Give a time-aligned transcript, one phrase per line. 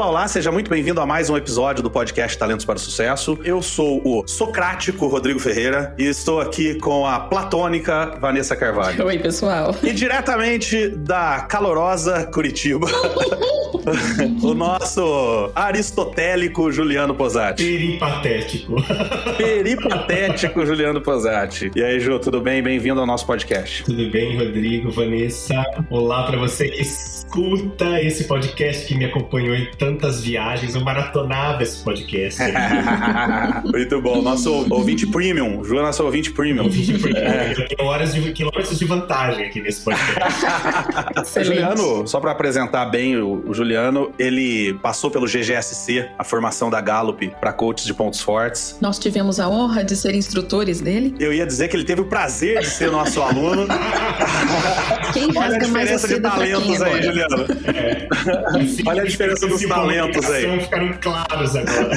[0.00, 3.38] Olá, olá, seja muito bem-vindo a mais um episódio do podcast Talentos para o Sucesso.
[3.44, 9.04] Eu sou o socrático Rodrigo Ferreira e estou aqui com a platônica Vanessa Carvalho.
[9.04, 9.76] Oi, pessoal.
[9.82, 12.86] E diretamente da calorosa Curitiba,
[14.42, 17.62] o nosso aristotélico Juliano Posati.
[17.62, 18.76] Peripatético.
[19.36, 21.70] Peripatético Juliano Posati.
[21.76, 22.62] E aí, Ju, tudo bem?
[22.62, 23.84] Bem-vindo ao nosso podcast.
[23.84, 25.62] Tudo bem, Rodrigo, Vanessa?
[25.90, 26.68] Olá para você
[27.30, 32.40] escuta esse podcast que me acompanhou em tantas viagens, eu maratonava esse podcast.
[33.70, 34.20] Muito bom.
[34.20, 35.62] Nosso ouvinte premium.
[35.62, 36.64] Ju é nosso ouvinte premium.
[36.64, 37.22] Ouvinte premium.
[37.22, 37.52] É.
[37.56, 41.44] Eu tenho horas de, quilômetros de vantagem aqui nesse podcast.
[41.44, 46.80] Juliano, só para apresentar bem o, o, Juliano, ele passou pelo GGSC, a formação da
[46.80, 48.76] Gallup para coaches de pontos fortes.
[48.80, 51.14] Nós tivemos a honra de ser instrutores dele.
[51.20, 53.68] Eu ia dizer que ele teve o prazer de ser nosso aluno.
[55.12, 57.19] Quem Olha a diferença de talentos aí, Juliano.
[57.20, 58.08] É.
[58.86, 60.60] Olha a diferença dos talentos aí.
[60.60, 61.90] ficaram claros agora.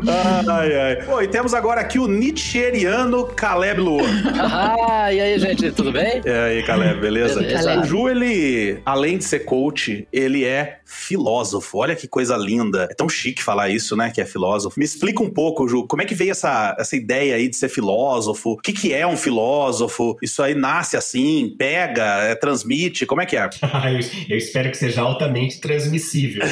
[0.48, 0.96] ai, ai.
[1.04, 4.08] Pô, e temos agora aqui o Nietzscheano Caleb Lua.
[4.38, 6.20] Ah, e aí, gente, tudo bem?
[6.24, 7.40] E aí, Caleb, beleza?
[7.40, 7.80] beleza.
[7.80, 11.78] O Ju, ele, além de ser coach, ele é filósofo.
[11.78, 12.88] Olha que coisa linda.
[12.90, 14.78] É tão chique falar isso, né, que é filósofo.
[14.78, 17.68] Me explica um pouco, Ju, como é que veio essa, essa ideia aí de ser
[17.68, 18.52] filósofo?
[18.52, 20.16] O que, que é um filósofo?
[20.22, 23.06] Isso aí nasce assim, pega, é, transmite?
[23.06, 23.48] Como é que é?
[24.28, 26.42] eu espero que seja altamente transmissível.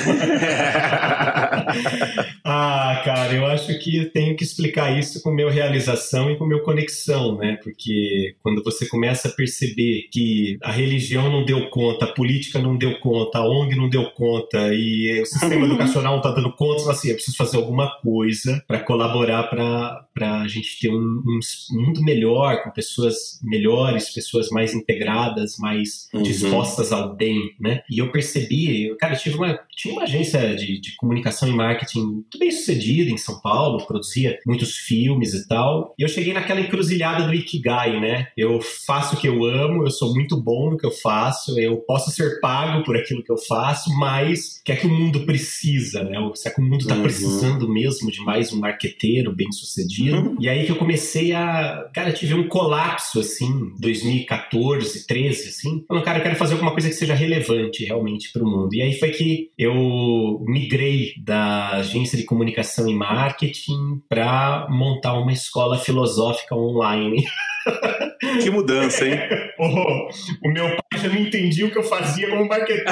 [2.45, 6.47] ah, cara, eu acho que eu tenho que explicar isso com meu realização e com
[6.47, 7.59] meu conexão, né?
[7.63, 12.77] Porque quando você começa a perceber que a religião não deu conta, a política não
[12.77, 16.83] deu conta, a ONG não deu conta e o sistema educacional não está dando conta,
[16.83, 21.39] você assim, eu preciso fazer alguma coisa para colaborar para a gente ter um, um,
[21.71, 26.23] mundo melhor, com pessoas melhores, pessoas mais integradas, mais uhum.
[26.23, 27.83] dispostas ao bem, né?
[27.91, 32.01] E eu percebi, cara, eu tive uma, tinha uma agência de, de comunicação e marketing
[32.01, 35.95] muito bem sucedida em São Paulo, produzia muitos filmes e tal.
[35.99, 38.29] E eu cheguei naquela encruzilhada do Ikigai, né?
[38.37, 41.77] Eu faço o que eu amo, eu sou muito bom no que eu faço, eu
[41.79, 45.25] posso ser pago por aquilo que eu faço, mas o que é que o mundo
[45.25, 46.19] precisa, né?
[46.35, 47.03] Será que o mundo está uhum.
[47.03, 50.31] precisando mesmo de mais um marqueteiro bem sucedido?
[50.31, 50.37] Uhum.
[50.41, 51.89] E aí que eu comecei a.
[51.95, 55.85] Cara, tive um colapso assim, 2014, 13, assim.
[55.87, 58.75] Falando, cara, eu quero fazer alguma coisa que seja relevante realmente para o mundo.
[58.75, 65.33] E aí foi que eu migrei da agência de comunicação e marketing para montar uma
[65.33, 67.25] escola filosófica online.
[68.43, 69.19] Que mudança, hein?
[69.61, 70.09] Oh,
[70.45, 72.87] o meu pai já não entendia o que eu fazia como marketeiro.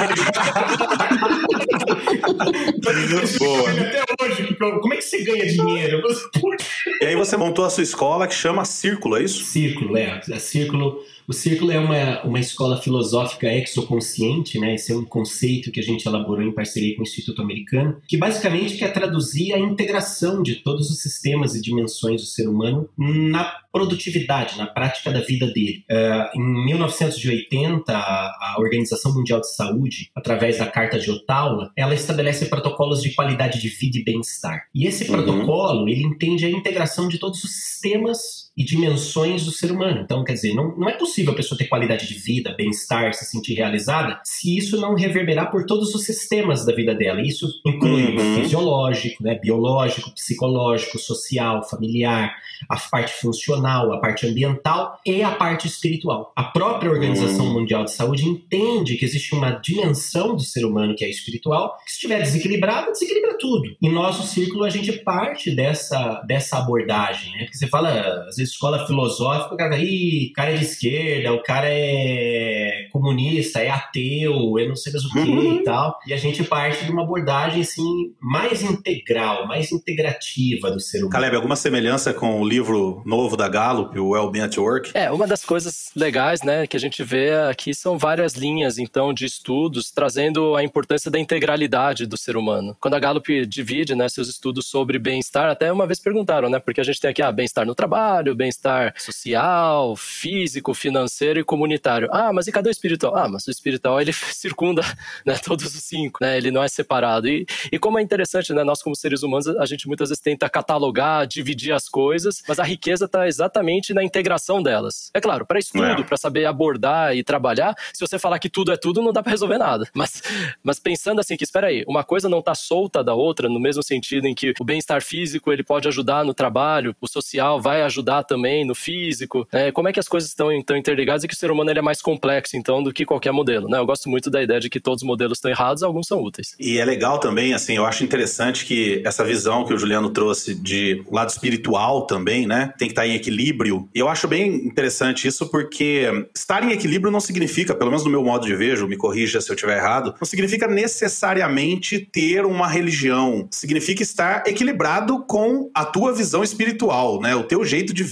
[3.38, 3.70] Boa.
[3.70, 6.02] Até hoje, como é que você ganha dinheiro?
[7.00, 9.44] e aí você montou a sua escola que chama Círculo, é isso?
[9.44, 10.20] Círculo, é.
[10.28, 14.74] é Círculo o Círculo é uma, uma escola filosófica exoconsciente, né?
[14.74, 18.16] Esse é um conceito que a gente elaborou em parceria com o Instituto Americano, que
[18.16, 23.44] basicamente quer traduzir a integração de todos os sistemas e dimensões do ser humano na
[23.72, 25.84] produtividade, na prática da vida dele.
[25.90, 32.46] Uh, em 1980, a, Organização Mundial de Saúde, através da Carta de Ottawa, ela estabelece
[32.46, 34.66] protocolos de qualidade de vida e bem-estar.
[34.74, 35.10] E esse uhum.
[35.10, 40.00] protocolo, ele entende a integração de todos os sistemas e dimensões do ser humano.
[40.02, 43.24] Então, quer dizer, não, não é possível a pessoa ter qualidade de vida, bem-estar, se
[43.26, 47.20] sentir realizada, se isso não reverberar por todos os sistemas da vida dela.
[47.20, 48.42] Isso inclui uhum.
[48.42, 52.34] fisiológico, né, biológico, psicológico, social, familiar,
[52.68, 56.32] a parte funcional, a parte ambiental e a parte espiritual.
[56.34, 57.60] A própria Organização uhum.
[57.60, 61.90] Mundial de Saúde entende que existe uma dimensão do ser humano que é espiritual, que
[61.90, 63.76] se estiver desequilibrada, desequilibra tudo.
[63.80, 67.44] E nosso círculo, a gente parte dessa, dessa abordagem, né?
[67.44, 67.90] Porque você fala,
[68.28, 73.60] às vezes, escola filosófica, o cara, Ih, cara é de esquerda, o cara é comunista,
[73.60, 75.56] é ateu, é não sei mais o que uhum.
[75.56, 75.98] e tal.
[76.06, 81.10] E a gente parte de uma abordagem, assim, mais integral, mais integrativa do ser humano.
[81.10, 84.90] Caleb, alguma semelhança com o livro novo da Gallup, o Well-Being at Work?
[84.94, 89.12] É, uma das coisas legais, né, que a gente vê aqui são várias linhas, então,
[89.12, 92.76] de estudos trazendo a importância da integralidade do ser humano.
[92.80, 96.80] Quando a Gallup divide, né, seus estudos sobre bem-estar, até uma vez perguntaram, né, porque
[96.80, 102.08] a gente tem aqui, ah, bem-estar no trabalho, bem-estar social, físico, financeiro e comunitário.
[102.12, 103.16] Ah, mas e cadê o espiritual.
[103.16, 104.82] Ah, mas o espiritual ele circunda
[105.24, 106.36] né, todos os cinco, né?
[106.36, 107.28] Ele não é separado.
[107.28, 108.62] E, e como é interessante, né?
[108.64, 112.64] Nós, como seres humanos, a gente muitas vezes tenta catalogar, dividir as coisas, mas a
[112.64, 115.10] riqueza está exatamente na integração delas.
[115.14, 116.02] É claro, para estudo, é.
[116.02, 119.32] para saber abordar e trabalhar, se você falar que tudo é tudo, não dá para
[119.32, 119.88] resolver nada.
[119.94, 120.22] Mas,
[120.62, 123.82] mas pensando assim, que espera aí, uma coisa não está solta da outra, no mesmo
[123.82, 128.24] sentido em que o bem-estar físico ele pode ajudar no trabalho, o social vai ajudar
[128.26, 129.46] também no físico.
[129.52, 131.78] É, como é que as coisas estão então interligadas e que o ser humano ele
[131.78, 133.78] é mais complexo então do que qualquer modelo, né?
[133.78, 136.54] Eu gosto muito da ideia de que todos os modelos estão errados, alguns são úteis.
[136.58, 140.54] E é legal também, assim, eu acho interessante que essa visão que o Juliano trouxe
[140.54, 142.72] de lado espiritual também, né?
[142.78, 143.88] Tem que estar em equilíbrio.
[143.94, 148.10] E eu acho bem interessante isso porque estar em equilíbrio não significa, pelo menos no
[148.10, 152.66] meu modo de ver, me corrija se eu estiver errado, não significa necessariamente ter uma
[152.66, 153.48] religião.
[153.50, 157.34] Significa estar equilibrado com a tua visão espiritual, né?
[157.34, 158.02] O teu jeito de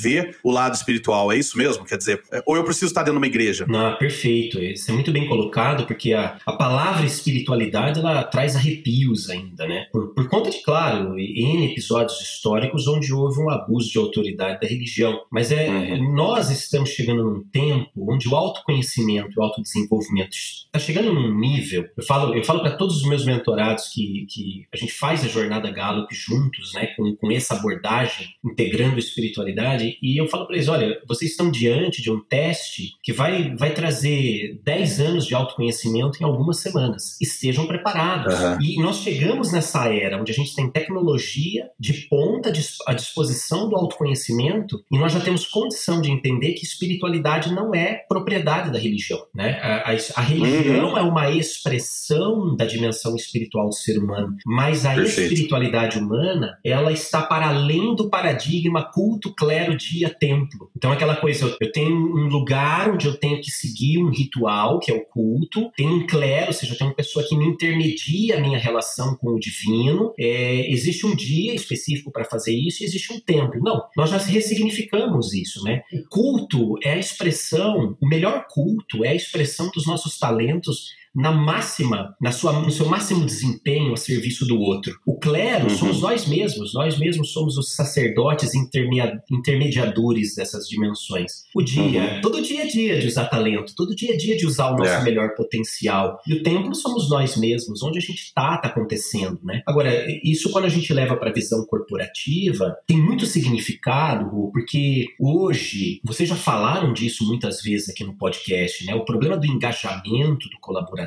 [0.42, 1.32] o lado espiritual.
[1.32, 1.84] É isso mesmo?
[1.84, 3.66] Quer dizer, é, ou eu preciso estar dentro de uma igreja?
[3.68, 4.62] Não, perfeito.
[4.62, 9.86] Isso é muito bem colocado, porque a, a palavra espiritualidade ela traz arrepios ainda, né?
[9.92, 14.66] Por, por conta de, claro, em episódios históricos onde houve um abuso de autoridade da
[14.66, 15.20] religião.
[15.30, 16.14] Mas é, uhum.
[16.14, 21.86] nós estamos chegando num tempo onde o autoconhecimento, o autodesenvolvimento está chegando num nível.
[21.96, 25.28] Eu falo, eu falo para todos os meus mentorados que, que a gente faz a
[25.28, 26.86] jornada Gallup juntos, né?
[26.96, 31.50] Com, com essa abordagem, integrando a espiritualidade, e eu falo para eles: olha, vocês estão
[31.50, 37.20] diante de um teste que vai, vai trazer 10 anos de autoconhecimento em algumas semanas.
[37.20, 38.34] Estejam preparados.
[38.38, 38.60] Uhum.
[38.60, 42.52] E nós chegamos nessa era onde a gente tem tecnologia de ponta
[42.86, 48.04] à disposição do autoconhecimento e nós já temos condição de entender que espiritualidade não é
[48.08, 49.20] propriedade da religião.
[49.34, 49.58] Né?
[49.60, 50.98] A, a, a religião uhum.
[50.98, 55.32] é uma expressão da dimensão espiritual do ser humano, mas a Perfeito.
[55.32, 60.70] espiritualidade humana ela está para além do paradigma culto, clero, dia, templo.
[60.76, 64.78] Então aquela coisa, eu, eu tenho um lugar onde eu tenho que seguir um ritual,
[64.78, 67.46] que é o culto, tem um clero, ou seja, eu tenho uma pessoa que me
[67.46, 72.82] intermedia a minha relação com o divino, é, existe um dia específico para fazer isso
[72.82, 73.60] e existe um templo.
[73.62, 75.82] Não, nós já ressignificamos isso, né?
[75.92, 81.30] O culto é a expressão, o melhor culto é a expressão dos nossos talentos na
[81.30, 84.98] máxima, na sua, no seu máximo desempenho a serviço do outro.
[85.06, 85.76] O clero uhum.
[85.76, 91.44] somos nós mesmos, nós mesmos somos os sacerdotes intermediadores dessas dimensões.
[91.54, 92.20] O dia, uhum.
[92.20, 94.90] todo dia é dia de usar talento, todo dia é dia de usar o nosso
[94.90, 95.02] é.
[95.02, 96.18] melhor potencial.
[96.26, 99.62] E o templo somos nós mesmos, onde a gente está, está acontecendo, né?
[99.66, 99.90] Agora,
[100.24, 106.28] isso quando a gente leva para a visão corporativa, tem muito significado, porque hoje, vocês
[106.28, 108.94] já falaram disso muitas vezes aqui no podcast, né?
[108.94, 111.03] O problema do engajamento do colaborador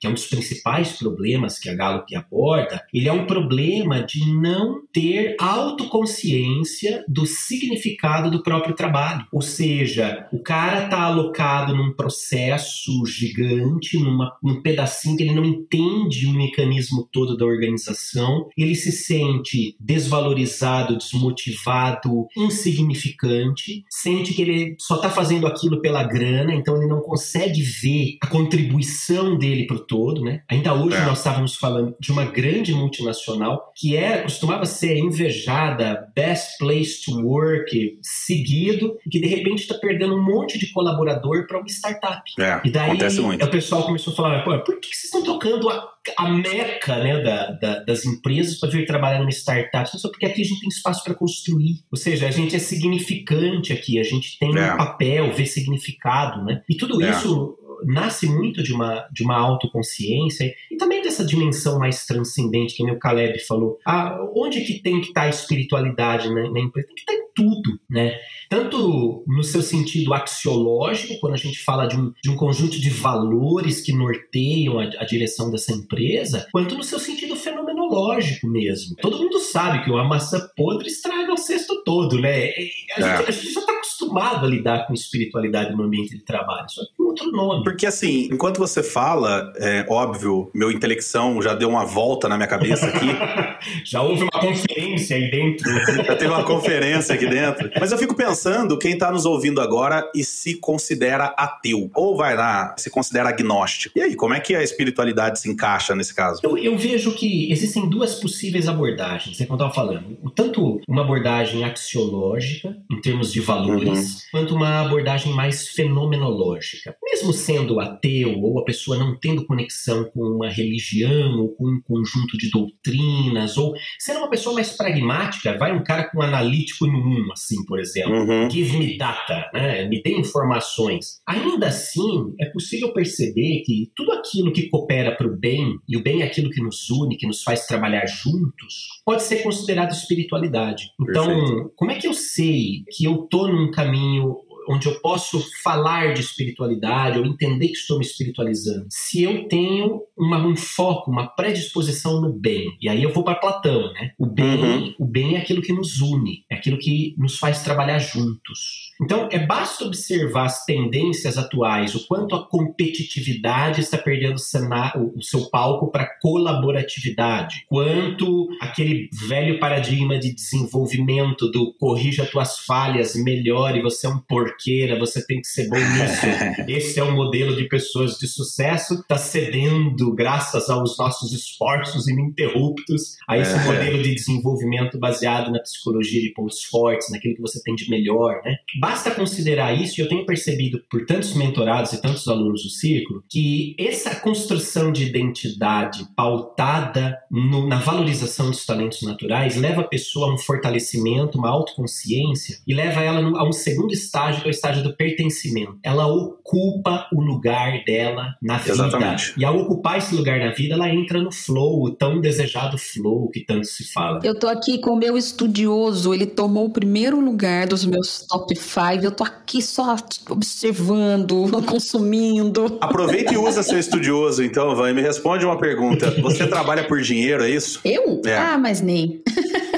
[0.00, 4.32] que é um dos principais problemas que a Gallup aborda, ele é um problema de
[4.34, 9.26] não ter autoconsciência do significado do próprio trabalho.
[9.32, 15.44] Ou seja, o cara está alocado num processo gigante, numa, num pedacinho que ele não
[15.44, 24.76] entende o mecanismo todo da organização, ele se sente desvalorizado, desmotivado, insignificante, sente que ele
[24.78, 29.76] só está fazendo aquilo pela grana, então ele não consegue ver a contribuição dele para
[29.76, 30.42] o todo, né?
[30.48, 31.04] Ainda hoje é.
[31.04, 37.20] nós estávamos falando de uma grande multinacional que é costumava ser invejada, best place to
[37.20, 42.22] work, seguido, e que de repente está perdendo um monte de colaborador para uma startup.
[42.38, 42.96] É, e daí
[43.42, 47.22] o pessoal começou a falar, Pô, por que vocês estão trocando a, a meca né,
[47.22, 49.88] da, da, das empresas para vir trabalhar numa startup?
[49.98, 51.80] Só porque aqui a gente tem espaço para construir.
[51.90, 54.72] Ou seja, a gente é significante aqui, a gente tem é.
[54.72, 56.62] um papel, vê significado, né?
[56.68, 57.10] E tudo é.
[57.10, 62.82] isso nasce muito de uma, de uma autoconsciência e também dessa dimensão mais transcendente que
[62.90, 63.78] o Caleb falou.
[63.84, 66.88] Ah, onde que tem que estar tá a espiritualidade na, na empresa?
[66.88, 68.18] Tem que estar tá tudo, né?
[68.48, 72.88] Tanto no seu sentido axiológico, quando a gente fala de um, de um conjunto de
[72.88, 78.96] valores que norteiam a, a direção dessa empresa, quanto no seu sentido fenomenológico mesmo.
[78.96, 82.48] Todo mundo sabe que uma maçã podre estraga o cesto todo, né?
[82.96, 83.18] A, é.
[83.18, 86.82] gente, a gente já está acostumado a lidar com espiritualidade no ambiente de trabalho, só
[86.82, 87.64] que com outro nome.
[87.64, 92.48] Porque assim, enquanto você fala, é óbvio, meu intelecção já deu uma volta na minha
[92.48, 93.06] cabeça aqui.
[93.84, 95.70] já houve uma conferência aí dentro.
[96.04, 97.70] já teve uma conferência aqui dentro.
[97.78, 102.36] Mas eu fico pensando, quem está nos ouvindo agora e se considera ateu, ou vai
[102.36, 103.98] lá, se considera agnóstico.
[103.98, 106.40] E aí, como é que a espiritualidade se encaixa nesse caso?
[106.42, 110.16] Eu, eu vejo que existem duas possíveis abordagens, é como eu estava falando.
[110.34, 114.20] Tanto uma abordagem axiológica, em termos de valores, uhum.
[114.32, 116.96] quanto uma abordagem mais fenomenológica.
[117.02, 121.80] Mesmo sendo ateu ou a pessoa não tendo conexão com uma religião ou com um
[121.80, 126.98] conjunto de doutrinas ou sendo uma pessoa mais pragmática, vai um cara com analítico no
[126.98, 128.14] 1, assim, por exemplo.
[128.14, 128.50] Uhum.
[128.50, 129.86] Give me data, né?
[129.86, 131.20] me dê informações.
[131.26, 136.02] Ainda assim, é possível perceber que tudo aquilo que coopera para o bem, e o
[136.02, 140.90] bem é aquilo que nos une, que nos faz trabalhar juntos, pode ser considerado espiritualidade.
[141.00, 141.72] Então, Perfeito.
[141.76, 146.20] como é que eu sei que eu tô num caminho onde eu posso falar de
[146.20, 152.20] espiritualidade ou entender que estou me espiritualizando, se eu tenho uma, um foco, uma predisposição
[152.20, 152.76] no bem.
[152.80, 154.12] E aí eu vou para Platão, né?
[154.18, 154.94] O bem, Uhum.
[155.00, 158.92] o bem é aquilo que nos une, é aquilo que nos faz trabalhar juntos.
[159.00, 165.50] Então, é basta observar as tendências atuais, o quanto a competitividade está perdendo o seu
[165.50, 174.06] palco para colaboratividade, quanto aquele velho paradigma de desenvolvimento do corrija tuas falhas, melhore, você
[174.06, 174.20] é um
[174.60, 176.26] porqueira, você tem que ser bom nisso.
[176.68, 183.16] Esse é o modelo de pessoas de sucesso, está cedendo, graças aos nossos esforços ininterruptos,
[183.28, 183.64] a esse É.
[183.64, 188.40] modelo de desenvolvimento baseado na psicologia de pontos fortes, naquilo que você tem de melhor,
[188.44, 188.56] né?
[188.80, 193.22] Basta considerar isso, e eu tenho percebido por tantos mentorados e tantos alunos do círculo,
[193.28, 200.30] que essa construção de identidade pautada no- na valorização dos talentos naturais leva a pessoa
[200.30, 204.50] a um fortalecimento, uma autoconsciência, e leva ela a um segundo estágio, que é o
[204.50, 205.78] estágio do pertencimento.
[205.82, 208.72] Ela ocupa o lugar dela na vida.
[208.72, 209.34] Exatamente.
[209.36, 213.28] E ao ocupar esse lugar na vida, ela entra no flow, o tão desejado flow
[213.30, 214.20] que tanto se fala.
[214.22, 218.54] Eu tô aqui com o meu estudioso, ele tomou o primeiro lugar dos meus top
[218.54, 219.04] 5.
[219.04, 219.96] Eu tô aqui só
[220.30, 222.78] observando, consumindo.
[222.80, 226.10] Aproveita e usa seu estudioso, então, Van, e me responde uma pergunta.
[226.22, 227.80] Você trabalha por dinheiro, é isso?
[227.84, 228.20] Eu?
[228.24, 228.36] É.
[228.36, 229.22] Ah, mas nem.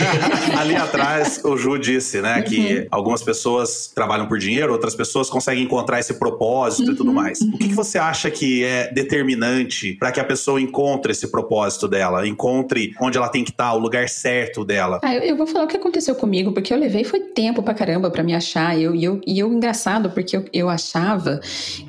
[0.58, 5.64] Ali atrás, o Ju disse, né, que algumas pessoas trabalham por dinheiro, outras pessoas conseguem
[5.64, 7.40] encontrar esse propósito e tudo mais.
[7.40, 11.88] O que, que você acha que é determinante para que a pessoa encontre esse propósito
[11.88, 15.00] dela, encontre onde ela tem que estar, o lugar certo dela?
[15.02, 17.74] Ah, eu, eu vou falar o que aconteceu comigo, porque eu levei foi tempo pra
[17.74, 18.78] caramba pra me achar.
[18.78, 21.40] Eu, e eu, e eu engraçado, porque eu, eu achava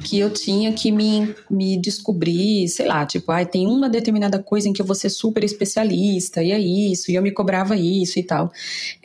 [0.03, 4.68] que eu tinha que me, me descobrir, sei lá, tipo, ai, tem uma determinada coisa
[4.68, 8.00] em que eu vou ser super especialista, e é isso, e eu me cobrava isso
[8.20, 8.51] e tal.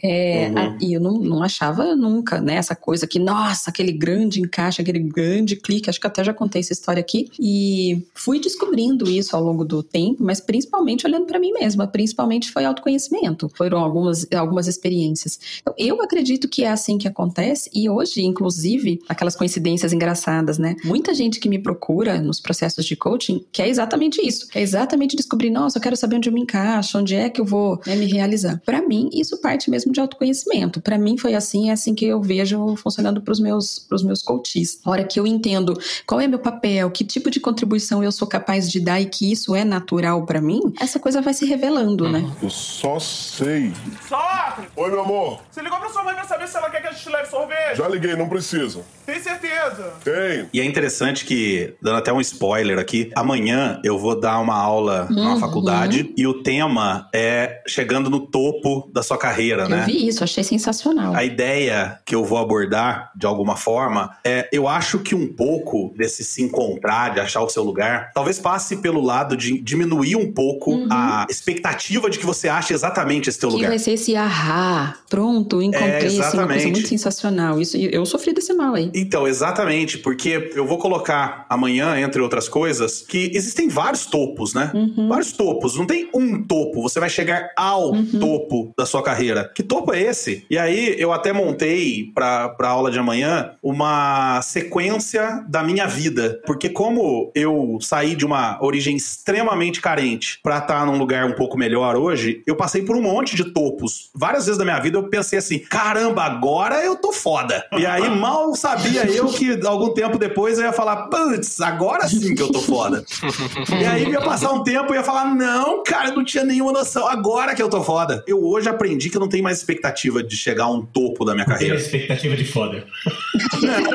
[0.02, 0.58] É, Uhum.
[0.58, 4.80] a- e eu não, não achava nunca, né, essa coisa que, nossa, aquele grande encaixe,
[4.82, 7.28] aquele grande clique, acho que até já contei essa história aqui.
[7.40, 12.50] E fui descobrindo isso ao longo do tempo, mas principalmente olhando pra mim mesma, principalmente
[12.50, 15.38] foi autoconhecimento, foram algumas, algumas experiências.
[15.60, 20.76] Então, eu acredito que é assim que acontece, e hoje, inclusive, aquelas coincidências engraçadas, né?
[20.84, 25.50] Muita gente que me procura nos processos de coaching quer exatamente isso, quer exatamente descobrir,
[25.50, 28.06] nossa, eu quero saber onde eu me encaixo, onde é que eu vou né, me
[28.06, 28.60] realizar.
[28.64, 30.80] Pra mim, isso parte mesmo de autoconhecimento.
[30.80, 34.78] Pra mim foi assim, é assim que eu vejo funcionando pros meus, pros meus coaches.
[34.84, 38.26] A hora que eu entendo qual é meu papel, que tipo de contribuição eu sou
[38.28, 42.08] capaz de dar e que isso é natural pra mim, essa coisa vai se revelando,
[42.08, 42.28] né?
[42.42, 43.72] Eu só sei.
[44.08, 45.40] Sócrates, Oi, meu amor.
[45.50, 47.76] você ligou pra sua mãe pra saber se ela quer que a gente leve sorvete?
[47.76, 48.80] Já liguei, não precisa.
[49.04, 49.92] Tem certeza?
[50.04, 50.48] Tenho.
[50.52, 55.06] E é interessante que, dando até um spoiler aqui, amanhã eu vou dar uma aula
[55.10, 55.40] numa Uhum.
[55.40, 59.84] faculdade e o tema é chegando no topo da sua carreira, Eu né?
[59.86, 61.14] vi isso, achei sensacional.
[61.14, 65.92] A ideia que eu vou abordar, de alguma forma, é eu acho que um pouco
[65.96, 70.32] desse se encontrar, de achar o seu lugar, talvez passe pelo lado de diminuir um
[70.32, 73.68] pouco a expectativa de que você ache exatamente esse teu Que lugar.
[73.68, 76.70] vai ser esse ahá, pronto, encontrei É, assim, uma coisa exatamente.
[76.72, 77.60] muito sensacional.
[77.60, 78.90] Isso, eu sofri desse mal aí.
[78.94, 84.70] Então, exatamente, porque eu vou colocar amanhã, entre outras coisas, que existem vários topos, né?
[84.74, 85.08] Uhum.
[85.08, 85.76] Vários topos.
[85.76, 86.82] Não tem um topo.
[86.82, 88.18] Você vai chegar ao Uhum.
[88.20, 89.50] topo da sua carreira.
[89.54, 90.46] Que topo é esse?
[90.48, 96.40] E aí, eu até montei pra, pra aula de amanhã uma sequência da minha vida.
[96.46, 101.58] Porque como eu saí de uma origem extremamente carente pra estar num lugar um pouco
[101.58, 104.10] melhor hoje, eu passei por um monte de topos.
[104.14, 107.64] Várias vezes da minha vida eu pensei assim: caramba, agora eu tô foda.
[107.76, 112.34] E aí mal sabia eu que algum tempo depois eu ia falar: putz, agora sim
[112.34, 113.04] que eu tô foda.
[113.80, 116.72] e aí ia passar um tempo e ia falar: não, cara, eu não tinha nenhuma
[116.72, 117.06] noção.
[117.06, 118.24] Agora que eu tô foda.
[118.26, 121.32] Eu hoje aprendi que eu não tenho mais expectativa de chegar a um topo da
[121.34, 121.76] minha Tem carreira.
[121.76, 122.84] expectativa de foda.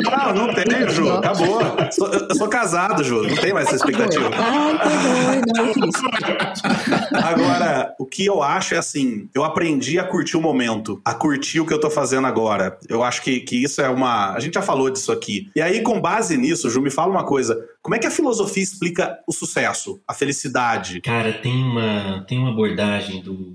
[0.03, 1.09] Não, não tenho, Ju.
[1.11, 1.59] Acabou.
[1.91, 3.23] Sou- eu sou casado, Ju.
[3.23, 4.29] Não tem mais essa expectativa.
[4.33, 7.01] Ai, não, eu fiz.
[7.23, 11.59] Agora, o que eu acho é assim: eu aprendi a curtir o momento, a curtir
[11.59, 12.77] o que eu tô fazendo agora.
[12.87, 14.33] Eu acho que, que isso é uma.
[14.33, 15.49] A gente já falou disso aqui.
[15.55, 18.63] E aí, com base nisso, Ju, me fala uma coisa: como é que a filosofia
[18.63, 21.01] explica o sucesso, a felicidade?
[21.01, 23.53] Cara, tem uma, tem uma abordagem do.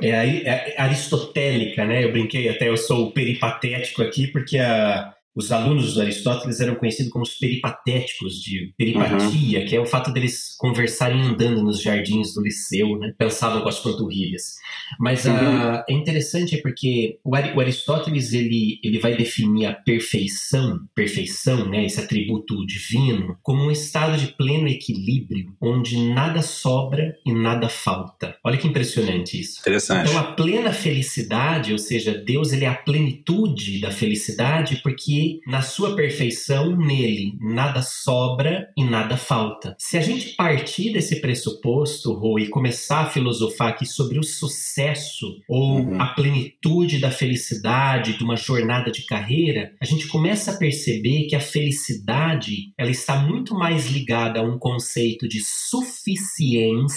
[0.00, 2.04] É, é aristotélica, né?
[2.04, 7.10] Eu brinquei até, eu sou peripatético aqui, porque a, os alunos do Aristóteles eram conhecidos
[7.10, 9.66] como os peripatéticos, de peripatia, uhum.
[9.66, 13.12] que é o fato deles conversarem andando nos jardins do liceu, né?
[13.16, 14.54] Pensavam com as panturrilhas.
[15.00, 15.32] Mas uhum.
[15.34, 21.84] a, é interessante porque o, o, Aristóteles ele, ele vai definir a perfeição, perfeição, né?
[21.86, 28.36] Esse atributo divino, como um estado de pleno equilíbrio, onde nada sobra e nada falta.
[28.44, 29.60] Olha que impressionante isso.
[29.60, 30.08] Interessante.
[30.08, 35.62] Então a plena felicidade, ou seja, Deus ele é a plenitude da felicidade porque na
[35.62, 39.74] sua perfeição, nele, nada sobra e nada falta.
[39.78, 45.26] Se a gente partir desse pressuposto, Rô, e começar a filosofar aqui sobre o sucesso
[45.48, 46.00] ou uhum.
[46.00, 51.36] a plenitude da felicidade de uma jornada de carreira, a gente começa a perceber que
[51.36, 56.92] a felicidade ela está muito mais ligada a um conceito de suficiência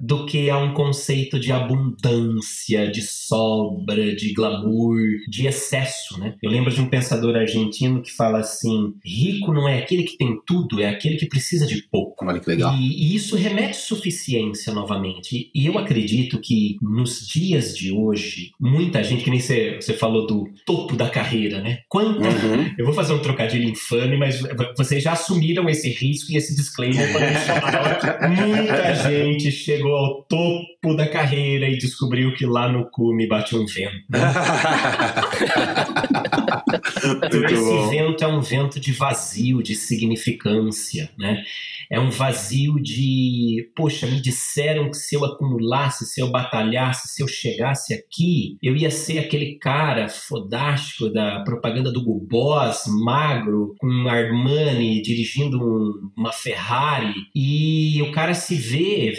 [0.00, 4.98] do que a um conceito de abundância, de sobra, de glamour,
[5.28, 6.34] de excesso, né?
[6.42, 10.16] Eu lembro de um pensador argentino argentino que fala assim: rico não é aquele que
[10.16, 12.24] tem tudo, é aquele que precisa de pouco.
[12.26, 12.74] Olha que legal.
[12.74, 15.50] E, e isso remete suficiência novamente.
[15.54, 20.26] E eu acredito que nos dias de hoje, muita gente, que nem você, você falou
[20.26, 21.80] do topo da carreira, né?
[21.88, 22.28] Quanta.
[22.28, 22.70] Uhum.
[22.78, 24.40] Eu vou fazer um trocadilho infame, mas
[24.76, 27.08] vocês já assumiram esse risco e esse disclaimer
[27.44, 28.30] chamaram.
[28.30, 33.66] muita gente chegou ao topo da carreira e descobriu que lá no cume bate um
[33.66, 34.04] vento.
[34.08, 34.20] Né?
[37.52, 37.88] esse bom.
[37.88, 41.42] vento é um vento de vazio, de significância, né?
[41.90, 47.22] É um vazio de, poxa, me disseram que se eu acumulasse, se eu batalhasse, se
[47.22, 53.88] eu chegasse aqui, eu ia ser aquele cara fodástico da propaganda do Boss, magro, com
[53.88, 59.14] um Armani, dirigindo um, uma Ferrari, e o cara se vê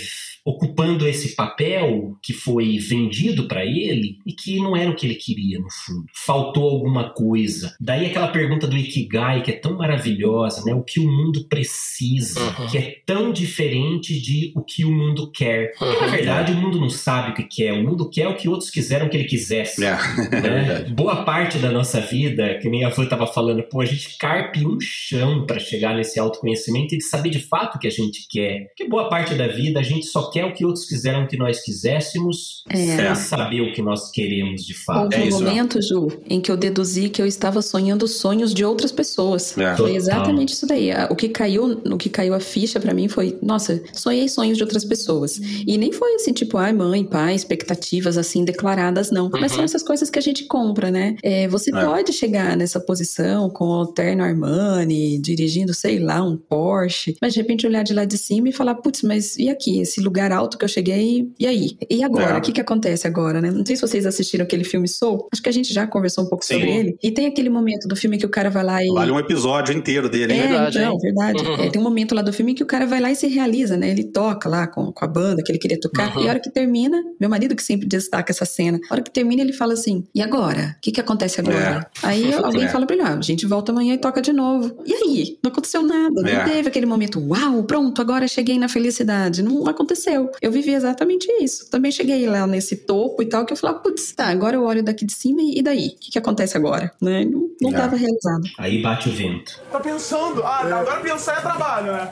[0.45, 5.15] ocupando esse papel que foi vendido para ele e que não era o que ele
[5.15, 6.05] queria no fundo.
[6.25, 7.75] Faltou alguma coisa.
[7.79, 10.73] Daí aquela pergunta do Ikigai que é tão maravilhosa, né?
[10.73, 12.67] O que o mundo precisa, uhum.
[12.67, 15.73] que é tão diferente de o que o mundo quer.
[15.79, 16.01] Uhum.
[16.01, 17.73] Na verdade, o mundo não sabe o que quer.
[17.73, 19.83] O mundo quer o que outros quiseram que ele quisesse.
[19.83, 19.91] É.
[19.91, 20.85] Né?
[20.95, 24.65] Boa parte da nossa vida, que nem a Van estava falando, pô, a gente carpe
[24.65, 28.25] um chão para chegar nesse autoconhecimento e de saber de fato o que a gente
[28.29, 28.67] quer.
[28.67, 31.61] Porque boa parte da vida a gente só quer o que outros quiseram que nós
[31.61, 32.75] quiséssemos, é.
[32.75, 35.03] sem saber o que nós queremos de fato.
[35.03, 35.81] Houve é um isso, momento, não.
[35.81, 39.57] Ju, em que eu deduzi que eu estava sonhando sonhos de outras pessoas.
[39.57, 39.75] É.
[39.75, 40.91] Foi exatamente isso daí.
[41.09, 44.63] O que caiu, o que caiu a ficha para mim foi, nossa, sonhei sonhos de
[44.63, 45.39] outras pessoas.
[45.67, 49.25] E nem foi assim, tipo, ai, mãe, pai, expectativas assim declaradas, não.
[49.25, 49.39] Uhum.
[49.39, 51.15] Mas são essas coisas que a gente compra, né?
[51.23, 51.85] É, você é.
[51.85, 57.39] pode chegar nessa posição com o terno Armani, dirigindo, sei lá, um Porsche, mas de
[57.39, 59.79] repente olhar de lá de cima e falar, putz, mas e aqui?
[59.79, 61.77] Esse lugar lugar alto que eu cheguei, e aí?
[61.89, 62.35] E agora?
[62.35, 62.37] É.
[62.37, 63.49] O que que acontece agora, né?
[63.49, 66.29] Não sei se vocês assistiram aquele filme Soul, acho que a gente já conversou um
[66.29, 66.55] pouco Sim.
[66.55, 68.87] sobre ele, e tem aquele momento do filme que o cara vai lá e...
[68.87, 70.79] Vale um episódio inteiro dele, é, verdade.
[70.79, 71.43] Não, verdade.
[71.43, 71.61] Uhum.
[71.61, 73.77] É, tem um momento lá do filme que o cara vai lá e se realiza,
[73.77, 73.91] né?
[73.91, 76.23] Ele toca lá com, com a banda que ele queria tocar, uhum.
[76.23, 79.11] e a hora que termina, meu marido que sempre destaca essa cena, a hora que
[79.11, 80.75] termina ele fala assim, e agora?
[80.77, 81.87] O que que acontece agora?
[82.03, 82.07] É.
[82.07, 82.67] Aí alguém é.
[82.69, 84.75] fala pra ele, ah, a gente volta amanhã e toca de novo.
[84.85, 85.37] E aí?
[85.43, 86.43] Não aconteceu nada, não é.
[86.45, 89.43] teve aquele momento, uau, pronto, agora cheguei na felicidade.
[89.43, 90.10] Não aconteceu.
[90.41, 91.69] Eu vivi exatamente isso.
[91.69, 94.83] Também cheguei lá nesse topo e tal, que eu falava, putz, tá, agora eu olho
[94.83, 95.87] daqui de cima e, daí?
[95.87, 96.91] O que, que acontece agora?
[97.01, 97.25] Né?
[97.25, 97.73] Não, não é.
[97.73, 98.43] tava realizado.
[98.57, 99.59] Aí bate o vento.
[99.71, 100.43] Tá pensando?
[100.43, 100.71] Ah, é.
[100.71, 102.11] agora pensar é trabalho, né?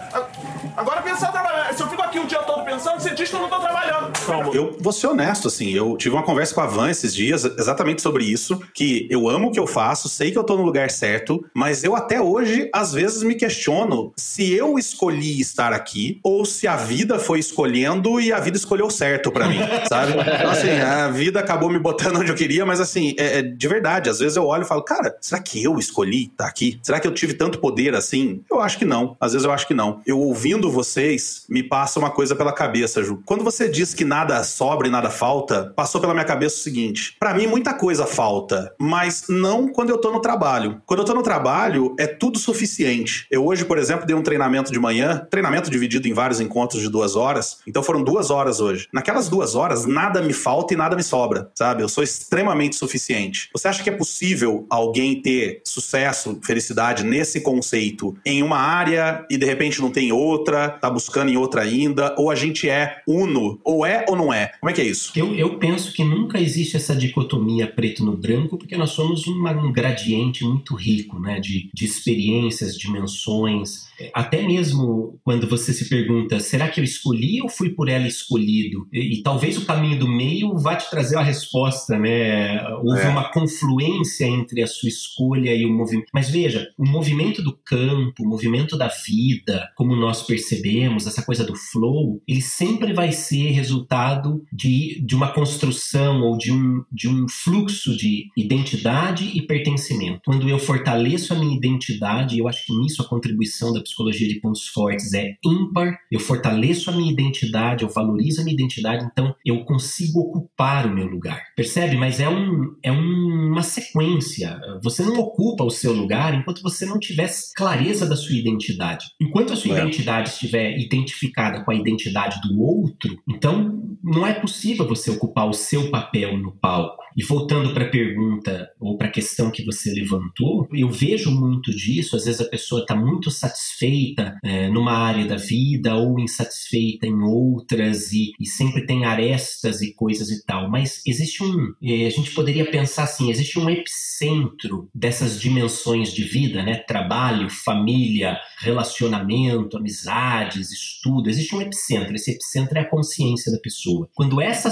[0.76, 1.76] Agora pensar é trabalho.
[1.76, 4.12] Se eu fico aqui o dia todo pensando, você diz que eu não tô trabalhando.
[4.26, 4.54] Calma.
[4.54, 8.02] Eu vou ser honesto, assim, eu tive uma conversa com a Van esses dias exatamente
[8.02, 10.90] sobre isso, que eu amo o que eu faço, sei que eu tô no lugar
[10.90, 16.46] certo, mas eu até hoje, às vezes, me questiono se eu escolhi estar aqui ou
[16.46, 19.60] se a vida foi escolhendo e a vida escolheu escolheu certo para mim,
[19.90, 20.14] sabe?
[20.14, 23.68] Então, assim, a vida acabou me botando onde eu queria, mas assim, é, é, de
[23.68, 26.80] verdade, às vezes eu olho e falo, cara, será que eu escolhi estar tá aqui?
[26.84, 28.44] Será que eu tive tanto poder assim?
[28.52, 29.16] Eu acho que não.
[29.20, 30.02] Às vezes eu acho que não.
[30.06, 33.22] Eu ouvindo vocês, me passa uma coisa pela cabeça, Ju.
[33.26, 37.16] Quando você diz que nada sobra e nada falta, passou pela minha cabeça o seguinte:
[37.20, 40.82] para mim muita coisa falta, mas não quando eu tô no trabalho.
[40.86, 43.26] Quando eu tô no trabalho, é tudo suficiente.
[43.30, 46.90] Eu hoje, por exemplo, dei um treinamento de manhã, treinamento dividido em vários encontros de
[46.90, 47.60] duas horas.
[47.68, 48.88] Então foram duas horas hoje.
[48.94, 51.84] Naquelas duas horas, nada me falta e nada me sobra, sabe?
[51.84, 53.50] Eu sou extremamente suficiente.
[53.54, 55.29] Você acha que é possível alguém ter
[55.66, 61.30] sucesso, felicidade nesse conceito em uma área e de repente não tem outra, tá buscando
[61.30, 62.14] em outra ainda?
[62.18, 63.60] Ou a gente é uno?
[63.64, 64.52] Ou é ou não é?
[64.60, 65.12] Como é que é isso?
[65.16, 69.52] Eu, eu penso que nunca existe essa dicotomia preto no branco, porque nós somos uma,
[69.52, 71.40] um gradiente muito rico, né?
[71.40, 73.88] De, de experiências, dimensões.
[74.14, 78.08] Até mesmo quando você se pergunta, será que eu escolhi ou fui fui por ela
[78.08, 78.88] escolhido.
[78.92, 82.68] E, e, talvez o caminho do meio vá te trazer a resposta, né?
[82.84, 83.08] Houve é.
[83.08, 85.19] uma confluência entre a sua escolha
[85.56, 86.08] e o movimento.
[86.14, 91.44] Mas veja, o movimento do campo, o movimento da vida, como nós percebemos, essa coisa
[91.44, 97.08] do flow, ele sempre vai ser resultado de, de uma construção ou de um, de
[97.08, 100.22] um fluxo de identidade e pertencimento.
[100.26, 104.40] Quando eu fortaleço a minha identidade, eu acho que nisso a contribuição da psicologia de
[104.40, 109.36] pontos fortes é ímpar, eu fortaleço a minha identidade, eu valorizo a minha identidade, então
[109.46, 111.42] eu consigo ocupar o meu lugar.
[111.56, 111.98] Percebe?
[111.98, 114.60] Mas é, um, é uma sequência.
[114.82, 119.08] Você não ocupa o seu lugar enquanto você não tiver clareza da sua identidade.
[119.20, 119.82] Enquanto a sua é.
[119.82, 125.54] identidade estiver identificada com a identidade do outro, então não é possível você ocupar o
[125.54, 127.04] seu papel no palco.
[127.20, 131.70] E voltando para a pergunta ou para a questão que você levantou, eu vejo muito
[131.70, 132.16] disso.
[132.16, 137.22] Às vezes a pessoa está muito satisfeita é, numa área da vida ou insatisfeita em
[137.22, 140.70] outras e, e, sempre tem arestas e coisas e tal.
[140.70, 146.24] Mas existe um, é, a gente poderia pensar assim, existe um epicentro dessas dimensões de
[146.24, 146.78] vida, né?
[146.88, 151.30] Trabalho, família, relacionamento, amizades, estudo.
[151.30, 152.16] Existe um epicentro.
[152.16, 154.08] Esse epicentro é a consciência da pessoa.
[154.16, 154.70] Quando essa,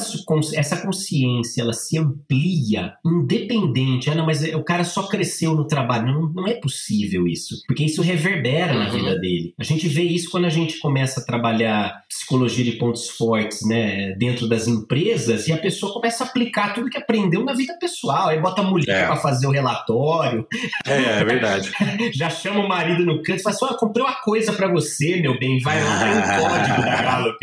[0.55, 1.97] essa consciência ela se
[2.37, 6.07] amplia, independente, ah, não, mas o cara só cresceu no trabalho.
[6.07, 8.79] Não, não é possível isso, porque isso reverbera uhum.
[8.79, 9.53] na vida dele.
[9.59, 14.13] A gente vê isso quando a gente começa a trabalhar psicologia de pontos fortes, né,
[14.17, 18.29] dentro das empresas e a pessoa começa a aplicar tudo que aprendeu na vida pessoal.
[18.29, 19.05] Aí bota a mulher é.
[19.07, 20.47] para fazer o relatório.
[20.85, 21.71] É, é verdade.
[22.13, 25.17] Já chama o marido no canto e fala assim: oh, comprei uma coisa para você,
[25.17, 27.37] meu bem, vai lá, tem um código da Gallup.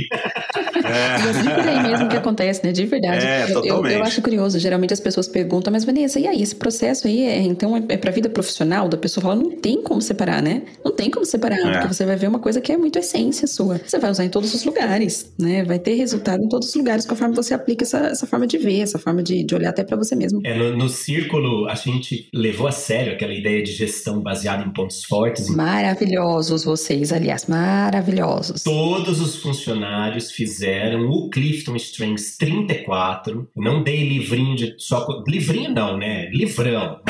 [0.85, 1.19] É.
[1.19, 2.73] Mas é por aí mesmo que acontece, né?
[2.73, 3.27] De verdade.
[3.27, 4.59] É, eu, eu, eu, acho curioso.
[4.59, 6.43] Geralmente as pessoas perguntam, mas Vanessa, e aí?
[6.43, 9.23] Esse processo aí é, então é, é pra vida profissional da pessoa?
[9.23, 10.63] Fala, não tem como separar, né?
[10.85, 11.73] Não tem como separar, é.
[11.73, 13.81] porque você vai ver uma coisa que é muito essência sua.
[13.85, 15.65] Você vai usar em todos os lugares, né?
[15.65, 18.81] Vai ter resultado em todos os lugares conforme você aplica essa, essa forma de ver,
[18.81, 20.41] essa forma de, de olhar até para você mesmo.
[20.45, 24.73] É, no, no círculo, a gente levou a sério aquela ideia de gestão baseada em
[24.73, 25.49] pontos fortes.
[25.49, 28.63] Maravilhosos vocês, aliás, maravilhosos.
[28.63, 33.49] Todos os funcionários fizeram o Clifton Strengths 34.
[33.57, 36.29] Não dei livrinho de só livrinho não, né?
[36.31, 37.01] Livrão.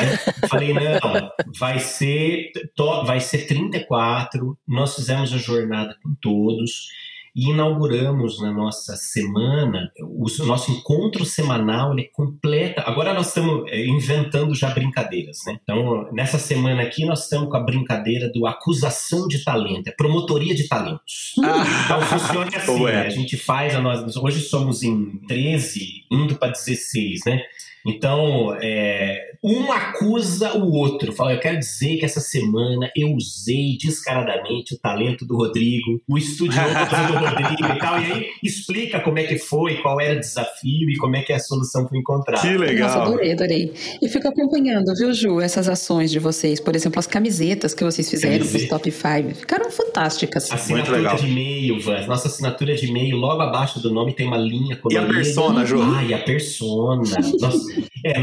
[0.49, 2.51] Falei não, vai ser
[3.05, 4.57] vai ser 34.
[4.67, 6.87] Nós fizemos a jornada com todos
[7.35, 12.81] e inauguramos na nossa semana, o nosso encontro semanal ele é completa.
[12.85, 15.59] Agora nós estamos é, inventando já brincadeiras, né?
[15.61, 20.55] Então, nessa semana aqui nós estamos com a brincadeira do acusação de talento, é promotoria
[20.55, 21.33] de talentos.
[21.43, 23.01] Ah, então funciona assim, é.
[23.01, 27.41] a gente faz a nós, hoje somos em 13, indo para 16, né?
[27.85, 31.13] Então, é, um acusa o outro.
[31.13, 36.17] Fala, eu quero dizer que essa semana eu usei descaradamente o talento do Rodrigo, o
[36.17, 38.01] estudioso do Rodrigo e tal.
[38.01, 41.31] E aí explica como é que foi, qual era o desafio e como é que
[41.31, 42.41] a solução foi encontrada.
[42.41, 42.87] Que legal.
[42.87, 43.73] Nossa, adorei, adorei.
[44.01, 46.59] E fico acompanhando, viu, Ju, essas ações de vocês.
[46.59, 49.35] Por exemplo, as camisetas que vocês fizeram para os top 5.
[49.35, 50.51] Ficaram fantásticas.
[50.51, 52.05] Assinatura de e-mail, Van.
[52.07, 55.05] Nossa assinatura de e-mail, logo abaixo do nome tem uma linha colorida.
[55.05, 55.81] E a persona, Ju?
[55.81, 57.03] Ah, e a persona.
[57.39, 57.74] Nossa,
[58.05, 58.13] é,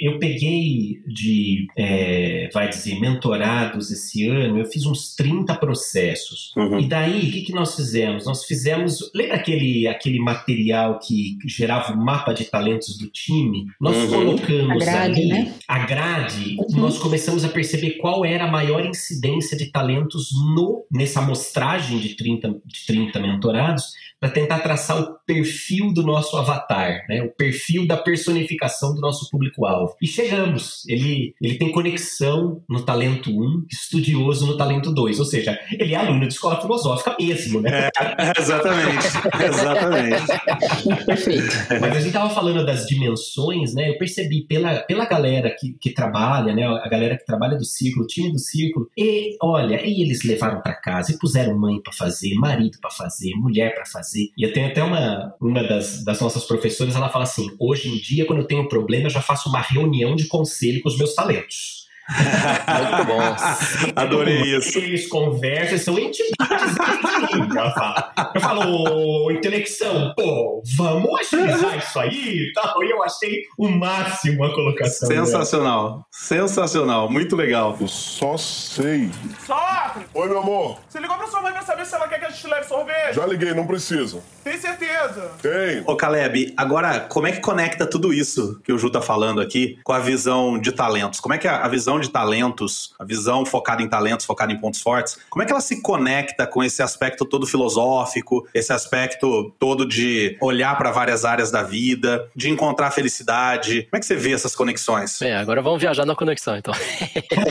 [0.00, 6.52] eu peguei de, é, vai dizer, mentorados esse ano, eu fiz uns 30 processos.
[6.56, 6.80] Uhum.
[6.80, 8.26] E daí, o que, que nós fizemos?
[8.26, 13.66] Nós fizemos, lembra aquele, aquele material que gerava o mapa de talentos do time?
[13.80, 14.08] Nós uhum.
[14.10, 15.54] colocamos a grade, ali né?
[15.68, 16.80] a grade, uhum.
[16.80, 22.16] nós começamos a perceber qual era a maior incidência de talentos no, nessa amostragem de
[22.16, 23.92] 30, de 30 mentorados,
[24.24, 27.22] para tentar traçar o perfil do nosso avatar, né?
[27.22, 29.94] o perfil da personificação do nosso público-alvo.
[30.00, 30.84] E chegamos.
[30.88, 35.18] Ele, ele tem conexão no talento 1, estudioso no talento 2.
[35.18, 37.88] Ou seja, ele é aluno de escola filosófica mesmo, né?
[37.88, 39.06] É, exatamente.
[39.44, 41.04] exatamente.
[41.04, 41.54] Perfeito.
[41.80, 43.90] Mas a gente estava falando das dimensões, né?
[43.90, 46.66] Eu percebi pela, pela galera que, que trabalha, né?
[46.66, 48.88] A galera que trabalha do círculo, o time do círculo.
[48.96, 53.34] E olha, e eles levaram para casa e puseram mãe para fazer, marido para fazer,
[53.34, 54.30] mulher para fazer.
[54.36, 58.24] E tem até uma, uma das, das nossas professoras, ela fala assim: hoje em dia,
[58.24, 61.14] quando eu tenho um problema, eu já faço uma reunião de conselho com os meus
[61.14, 61.84] talentos.
[62.12, 63.92] Muito bom.
[63.96, 64.78] Adorei isso.
[64.78, 66.74] Eles conversam, são entidades.
[67.14, 72.52] Eu falo, eu falo intelecção, pô, vamos agilizar isso aí
[72.84, 75.08] e eu achei o máximo a colocação.
[75.08, 75.90] Sensacional.
[75.90, 76.06] Dela.
[76.10, 77.10] Sensacional.
[77.10, 77.76] Muito legal.
[77.80, 79.10] Eu só sei.
[79.46, 79.94] Só!
[80.12, 80.78] Oi, meu amor.
[80.88, 83.14] Você ligou pra sua mãe pra saber se ela quer que a gente leve sorvete?
[83.14, 84.20] Já liguei, não precisa.
[84.42, 85.32] Tem certeza?
[85.40, 85.82] Tem.
[85.86, 89.78] Ô, Caleb, agora, como é que conecta tudo isso que o Ju tá falando aqui
[89.82, 91.20] com a visão de talentos?
[91.20, 94.80] Como é que a visão de talentos, a visão focada em talentos, focada em pontos
[94.80, 99.86] fortes, como é que ela se conecta com esse aspecto todo filosófico esse aspecto todo
[99.86, 103.84] de olhar para várias áreas da vida, de encontrar felicidade.
[103.84, 105.18] Como é que você vê essas conexões?
[105.20, 106.74] Bem, agora vamos viajar na conexão, então.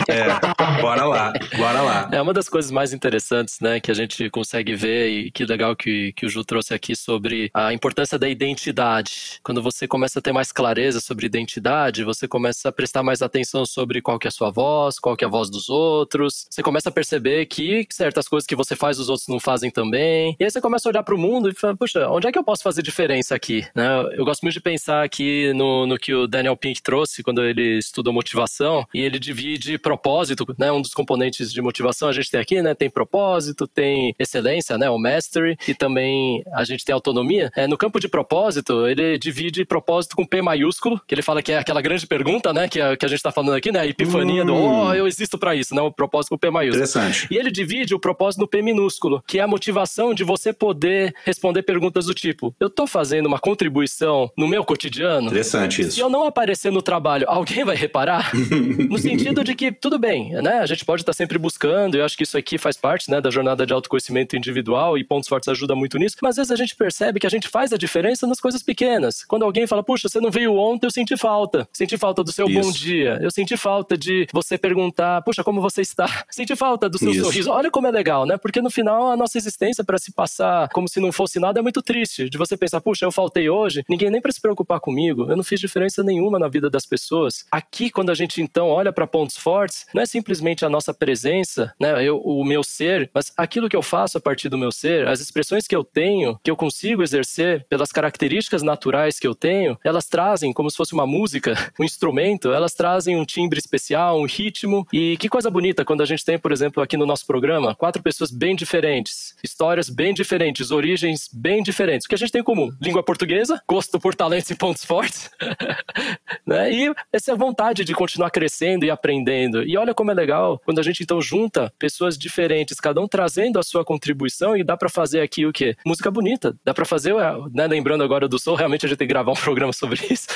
[0.07, 2.09] é, bora lá, bora lá.
[2.11, 5.75] É uma das coisas mais interessantes, né, que a gente consegue ver e que legal
[5.75, 9.39] que, que o Ju trouxe aqui sobre a importância da identidade.
[9.43, 13.65] Quando você começa a ter mais clareza sobre identidade, você começa a prestar mais atenção
[13.65, 16.45] sobre qual que é a sua voz, qual que é a voz dos outros.
[16.49, 20.35] Você começa a perceber que certas coisas que você faz os outros não fazem também.
[20.39, 22.39] E aí você começa a olhar para o mundo e fala, puxa, onde é que
[22.39, 23.65] eu posso fazer diferença aqui?
[23.75, 23.87] Né?
[24.13, 27.77] Eu gosto muito de pensar aqui no, no que o Daniel Pink trouxe quando ele
[27.77, 30.71] estudou motivação e ele divide propósito, né?
[30.71, 32.73] Um dos componentes de motivação a gente tem aqui, né?
[32.73, 34.89] Tem propósito, tem excelência, né?
[34.89, 37.51] O mastery e também a gente tem autonomia.
[37.55, 41.51] É, no campo de propósito, ele divide propósito com P maiúsculo, que ele fala que
[41.51, 42.67] é aquela grande pergunta, né?
[42.67, 43.79] Que a, que a gente está falando aqui, né?
[43.79, 44.45] A epifania hum.
[44.45, 45.81] do, oh, eu existo para isso, né?
[45.81, 46.83] O propósito com P maiúsculo.
[46.83, 47.27] Interessante.
[47.31, 51.11] E ele divide o propósito no P minúsculo, que é a motivação de você poder
[51.25, 55.25] responder perguntas do tipo: eu tô fazendo uma contribuição no meu cotidiano?
[55.25, 55.93] Interessante isso.
[55.93, 58.31] Se eu não aparecer no trabalho, alguém vai reparar?
[58.87, 60.59] no sentido de que, tudo bem, né?
[60.59, 63.31] A gente pode estar sempre buscando, eu acho que isso aqui faz parte, né, da
[63.31, 66.75] jornada de autoconhecimento individual e pontos fortes ajuda muito nisso, mas às vezes a gente
[66.75, 69.23] percebe que a gente faz a diferença nas coisas pequenas.
[69.23, 71.67] Quando alguém fala, puxa, você não veio ontem, eu senti falta.
[71.73, 72.61] Senti falta do seu isso.
[72.61, 73.17] bom dia.
[73.19, 76.05] Eu senti falta de você perguntar, puxa, como você está?
[76.29, 77.23] Senti falta do seu isso.
[77.23, 77.49] sorriso.
[77.49, 78.37] Olha como é legal, né?
[78.37, 81.63] Porque no final a nossa existência para se passar como se não fosse nada é
[81.63, 82.29] muito triste.
[82.29, 85.43] De você pensar, puxa, eu faltei hoje, ninguém nem para se preocupar comigo, eu não
[85.43, 87.45] fiz diferença nenhuma na vida das pessoas.
[87.51, 91.73] Aqui, quando a gente então olha para pontos fortes, não é simplesmente a nossa presença,
[91.79, 92.03] né?
[92.03, 95.21] Eu, o meu ser, mas aquilo que eu faço a partir do meu ser, as
[95.21, 100.05] expressões que eu tenho, que eu consigo exercer pelas características naturais que eu tenho, elas
[100.05, 104.85] trazem como se fosse uma música, um instrumento, elas trazem um timbre especial, um ritmo.
[104.91, 108.03] E que coisa bonita quando a gente tem, por exemplo, aqui no nosso programa, quatro
[108.03, 109.12] pessoas bem diferentes,
[109.43, 112.05] histórias bem diferentes, origens bem diferentes.
[112.05, 112.71] O que a gente tem em comum?
[112.81, 115.29] Língua portuguesa, gosto por talentos e pontos fortes,
[116.45, 116.71] né?
[116.71, 119.63] E essa vontade de continuar crescendo e aprendendo.
[119.63, 123.59] E olha como é legal quando a gente então junta pessoas diferentes, cada um trazendo
[123.59, 125.75] a sua contribuição e dá para fazer aqui o quê?
[125.85, 126.55] Música bonita.
[126.63, 127.13] Dá para fazer,
[127.53, 127.67] né?
[127.67, 130.27] lembrando agora do Soul, realmente a gente tem que gravar um programa sobre isso,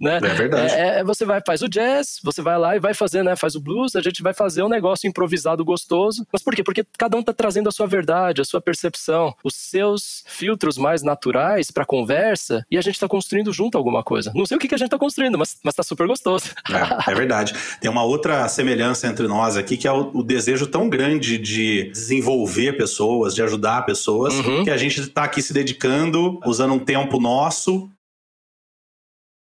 [0.00, 0.16] né?
[0.16, 0.72] É verdade.
[0.74, 3.34] É, é, você vai faz o jazz, você vai lá e vai fazer, né?
[3.36, 6.26] Faz o blues, a gente vai fazer um negócio improvisado gostoso.
[6.32, 6.62] Mas por quê?
[6.62, 11.02] Porque cada um tá trazendo a sua verdade, a sua percepção, os seus filtros mais
[11.02, 14.32] naturais para conversa e a gente tá construindo junto alguma coisa.
[14.34, 16.46] Não sei o que, que a gente tá construindo, mas, mas tá super gostoso.
[16.70, 17.54] É, é verdade.
[17.80, 21.90] Tem uma outra semelhança entre nós aqui, que é o, o desejo tão grande de
[21.90, 24.64] desenvolver pessoas, de ajudar pessoas, uhum.
[24.64, 27.90] que a gente está aqui se dedicando, usando um tempo nosso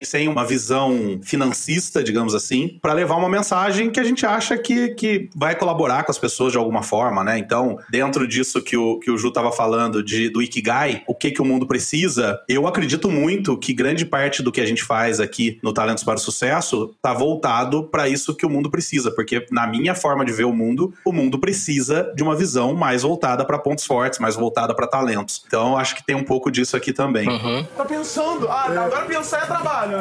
[0.03, 4.91] sem uma visão financista, digamos assim, para levar uma mensagem que a gente acha que,
[4.91, 7.39] que vai colaborar com as pessoas de alguma forma, né?
[7.39, 11.31] Então, dentro disso que o, que o Ju estava falando de, do Ikigai, o que,
[11.31, 15.19] que o mundo precisa, eu acredito muito que grande parte do que a gente faz
[15.19, 19.47] aqui no Talentos para o Sucesso está voltado para isso que o mundo precisa, porque
[19.51, 23.45] na minha forma de ver o mundo, o mundo precisa de uma visão mais voltada
[23.45, 25.43] para pontos fortes, mais voltada para talentos.
[25.47, 27.29] Então, acho que tem um pouco disso aqui também.
[27.29, 27.65] Uhum.
[27.77, 28.49] Tá pensando?
[28.49, 29.96] Ah, agora pensar é trabalho?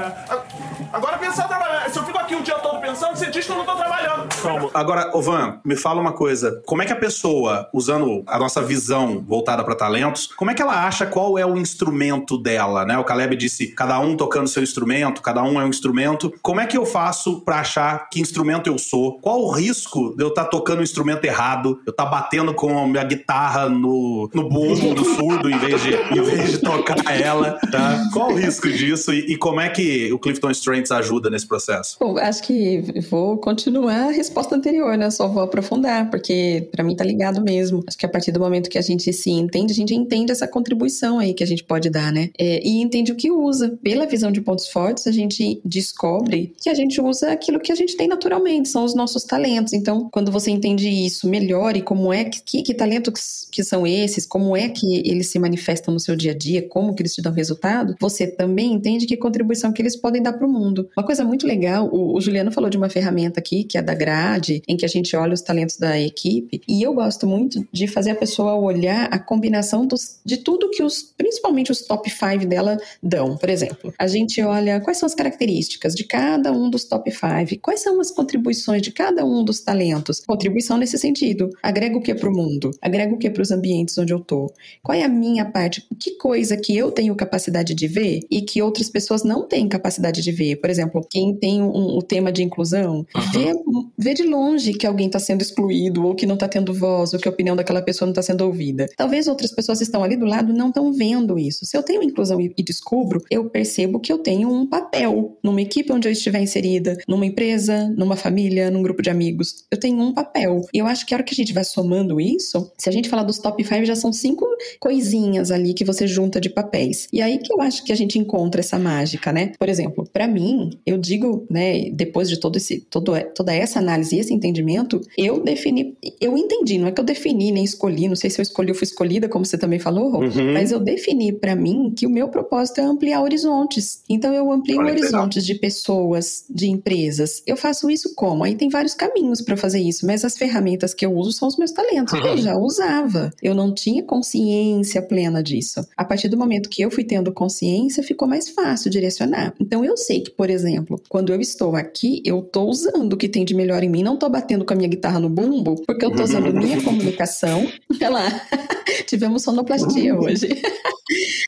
[0.91, 1.89] Agora pensar trabalhar.
[1.89, 4.27] Se eu fico aqui o dia todo pensando, você diz que eu não tô trabalhando.
[4.41, 4.69] Calma.
[4.73, 6.62] Agora, Ovan, me fala uma coisa.
[6.65, 10.62] Como é que a pessoa, usando a nossa visão voltada para talentos, como é que
[10.62, 12.97] ela acha qual é o instrumento dela, né?
[12.97, 16.34] O Caleb disse, cada um tocando seu instrumento, cada um é um instrumento.
[16.41, 19.19] Como é que eu faço para achar que instrumento eu sou?
[19.19, 22.53] Qual o risco de eu estar tá tocando o instrumento errado, eu estar tá batendo
[22.53, 26.58] com a minha guitarra no, no bumbo do surdo em vez de, em vez de
[26.60, 28.10] tocar ela, tá?
[28.13, 31.97] Qual o risco disso e, e como é que o Clifton Strengths ajuda nesse processo?
[31.99, 35.09] Bom, acho que vou continuar a resposta anterior, né?
[35.09, 37.83] Só vou aprofundar, porque para mim tá ligado mesmo.
[37.88, 40.47] Acho que a partir do momento que a gente se entende, a gente entende essa
[40.47, 42.29] contribuição aí que a gente pode dar, né?
[42.38, 43.77] É, e entende o que usa.
[43.83, 47.75] Pela visão de pontos fortes, a gente descobre que a gente usa aquilo que a
[47.75, 49.73] gente tem naturalmente, são os nossos talentos.
[49.73, 53.85] Então, quando você entende isso melhor e como é que, que, que talentos que são
[53.85, 57.13] esses, como é que eles se manifestam no seu dia a dia, como que eles
[57.13, 60.89] te dão resultado, você também entende que contribuição que eles podem dar para o mundo.
[60.97, 63.93] Uma coisa muito legal, o, o, Juliano falou de uma ferramenta aqui, que é da
[63.93, 67.88] grade, em que a gente olha os talentos da equipe, e eu gosto muito de
[67.88, 72.45] fazer a pessoa olhar a combinação dos, de tudo que os, principalmente os top 5
[72.45, 73.38] dela dão.
[73.38, 77.62] Por exemplo, a gente olha quais são as características de cada um dos top 5,
[77.62, 80.21] quais são as contribuições de cada um dos talentos.
[80.21, 81.49] Contribuição nesse sentido.
[81.62, 82.71] Agrega o que para o mundo?
[82.82, 84.51] Agrega o que para os ambientes onde eu tô?
[84.82, 85.86] Qual é a minha parte?
[85.99, 90.21] Que coisa que eu tenho capacidade de ver e que outras pessoas não têm capacidade
[90.21, 90.57] de ver.
[90.57, 93.53] Por exemplo, quem tem um, o tema de inclusão, vê,
[93.97, 97.19] vê de longe que alguém está sendo excluído, ou que não está tendo voz, ou
[97.19, 98.87] que a opinião daquela pessoa não está sendo ouvida.
[98.97, 101.65] Talvez outras pessoas estão ali do lado não estão vendo isso.
[101.65, 105.61] Se eu tenho inclusão e, e descubro, eu percebo que eu tenho um papel numa
[105.61, 109.65] equipe onde eu estiver inserida, numa empresa, numa família, num grupo de amigos.
[109.71, 110.61] Eu tenho um papel.
[110.73, 113.09] E eu acho que a hora que a gente vai somando isso, se a gente
[113.09, 114.45] falar dos top 5, já são cinco
[114.79, 117.07] coisinhas ali que você junta de papéis.
[117.11, 119.44] E aí que eu acho que a gente encontra essa mágica, né?
[119.58, 124.15] Por exemplo, para mim, eu digo, né, depois de todo esse, todo, toda essa análise
[124.15, 128.15] e esse entendimento, eu defini, eu entendi, não é que eu defini nem escolhi, não
[128.15, 130.53] sei se eu escolhi ou fui escolhida, como você também falou, uhum.
[130.53, 134.01] mas eu defini para mim que o meu propósito é ampliar horizontes.
[134.10, 137.41] Então eu amplio Olha, horizontes de pessoas, de empresas.
[137.45, 138.43] Eu faço isso como?
[138.43, 141.58] Aí tem vários caminhos para fazer isso, mas as ferramentas que eu uso são os
[141.58, 142.13] meus talentos.
[142.13, 142.25] Uhum.
[142.25, 143.31] Eu já usava.
[143.41, 145.86] Eu não tinha consciência plena disso.
[145.95, 149.35] A partir do momento que eu fui tendo consciência, ficou mais fácil direcionar.
[149.60, 153.30] Então eu sei que, por exemplo, quando eu estou aqui, eu tô usando o que
[153.30, 156.06] tem de melhor em mim, não tô batendo com a minha guitarra no bumbo, porque
[156.06, 157.67] eu tô usando minha comunicação.
[157.91, 158.41] Olha lá,
[159.08, 160.48] tivemos sonoplastia hoje.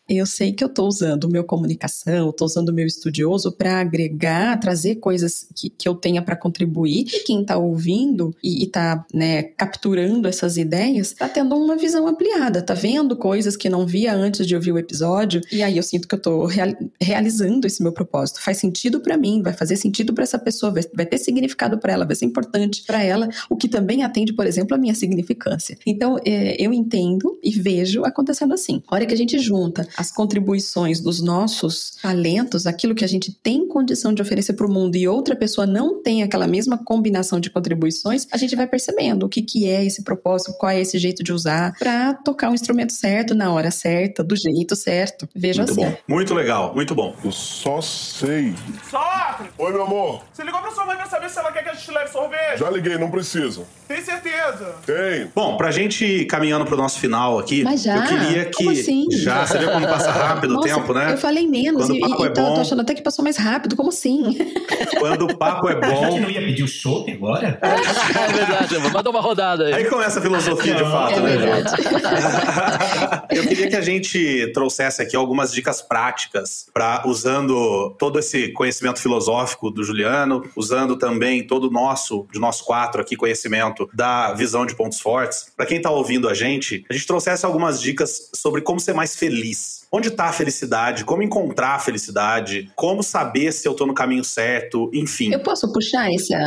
[0.10, 3.80] Eu sei que eu estou usando o meu comunicação, estou usando o meu estudioso para
[3.82, 7.08] agregar, trazer coisas que, que eu tenha para contribuir.
[7.14, 12.60] E quem está ouvindo e está né, capturando essas ideias está tendo uma visão ampliada,
[12.60, 15.42] está vendo coisas que não via antes de ouvir o episódio.
[15.52, 16.70] E aí eu sinto que eu estou real,
[17.02, 18.42] realizando esse meu propósito.
[18.42, 21.94] Faz sentido para mim, vai fazer sentido para essa pessoa, vai, vai ter significado para
[21.94, 25.78] ela, vai ser importante para ela, o que também atende, por exemplo, a minha significância.
[25.86, 28.82] Então é, eu entendo e vejo acontecendo assim.
[28.88, 33.34] A hora que a gente junta as contribuições dos nossos talentos, aquilo que a gente
[33.34, 37.40] tem condição de oferecer para o mundo e outra pessoa não tem aquela mesma combinação
[37.40, 40.98] de contribuições, a gente vai percebendo o que, que é esse propósito, qual é esse
[41.00, 45.28] jeito de usar para tocar o instrumento certo, na hora certa, do jeito certo.
[45.36, 45.90] Veja muito assim.
[45.90, 45.98] Bom.
[46.08, 47.16] Muito legal, muito bom.
[47.24, 48.54] Eu só sei.
[49.58, 50.22] Oi, meu amor.
[50.34, 52.58] Você ligou pra sua mãe pra saber se ela quer que a gente leve sorvete?
[52.60, 53.62] Já liguei, não precisa.
[53.88, 54.76] Tem certeza?
[54.86, 55.32] Tem.
[55.36, 57.96] Bom, pra gente ir caminhando pro nosso final aqui, Mas já?
[57.98, 58.58] eu queria que.
[58.58, 59.06] Como assim?
[59.12, 61.14] Já, você viu como passa rápido Nossa, o tempo, né?
[61.14, 62.56] Eu falei menos Quando e, o papo e é tô, bom.
[62.56, 63.76] tô achando até que passou mais rápido.
[63.76, 64.38] Como assim?
[65.00, 66.20] Quando o papo é A gente bom.
[66.22, 67.60] não ia pedir o chopp agora?
[67.62, 69.74] É verdade, manda uma rodada aí.
[69.74, 71.38] Aí começa a filosofia de fato, É né?
[71.38, 71.82] verdade.
[73.32, 79.00] Eu queria que a gente trouxesse aqui algumas dicas práticas para usando todo esse conhecimento
[79.00, 79.27] filosófico
[79.72, 84.76] do Juliano, usando também todo o nosso, de nós quatro aqui, conhecimento da visão de
[84.76, 85.52] pontos fortes.
[85.56, 89.16] Para quem tá ouvindo a gente, a gente trouxesse algumas dicas sobre como ser mais
[89.16, 89.87] feliz.
[89.92, 91.06] Onde está a felicidade?
[91.06, 92.70] Como encontrar a felicidade?
[92.76, 94.92] Como saber se eu tô no caminho certo?
[94.94, 95.32] Enfim.
[95.32, 96.38] Eu posso puxar essa,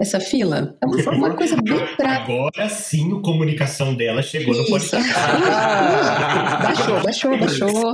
[0.00, 0.76] essa fila?
[0.82, 2.32] É uma, uma coisa bem prática.
[2.32, 4.70] Agora sim, a comunicação dela chegou no Isso.
[4.70, 5.12] podcast.
[6.62, 7.92] baixou, baixou, baixou.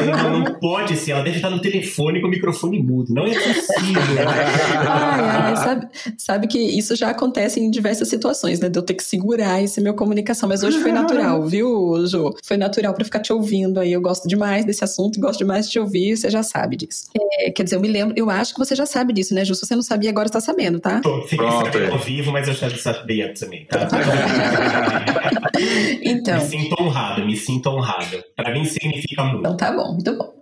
[0.00, 3.14] Ela não pode ser, ela deve estar no telefone com o microfone mudo.
[3.14, 4.28] Não é possível.
[4.28, 8.68] Ai, ai, sabe, sabe que isso já acontece em diversas situações, né?
[8.68, 10.48] De eu ter que segurar esse meu comunicação.
[10.48, 12.34] Mas hoje foi natural, viu, Ju?
[12.44, 13.92] Foi natural pra ficar te ouvindo aí.
[13.92, 17.06] Eu gosto demais desse assunto, gosto demais de te ouvir, você já sabe disso.
[17.40, 19.54] É, quer dizer, eu me lembro, eu acho que você já sabe disso, né, Ju?
[19.54, 21.00] Se você não sabia, agora está sabendo, tá?
[21.00, 21.92] Tô, fiquei Pronto, sabendo é.
[21.92, 23.88] ao vivo, mas eu já sabia também, tá?
[26.02, 26.36] Então.
[26.36, 28.22] Me sinto honrado, me sinto honrado.
[28.34, 29.40] Pra mim significa muito.
[29.40, 30.34] Então tá bom, muito bom.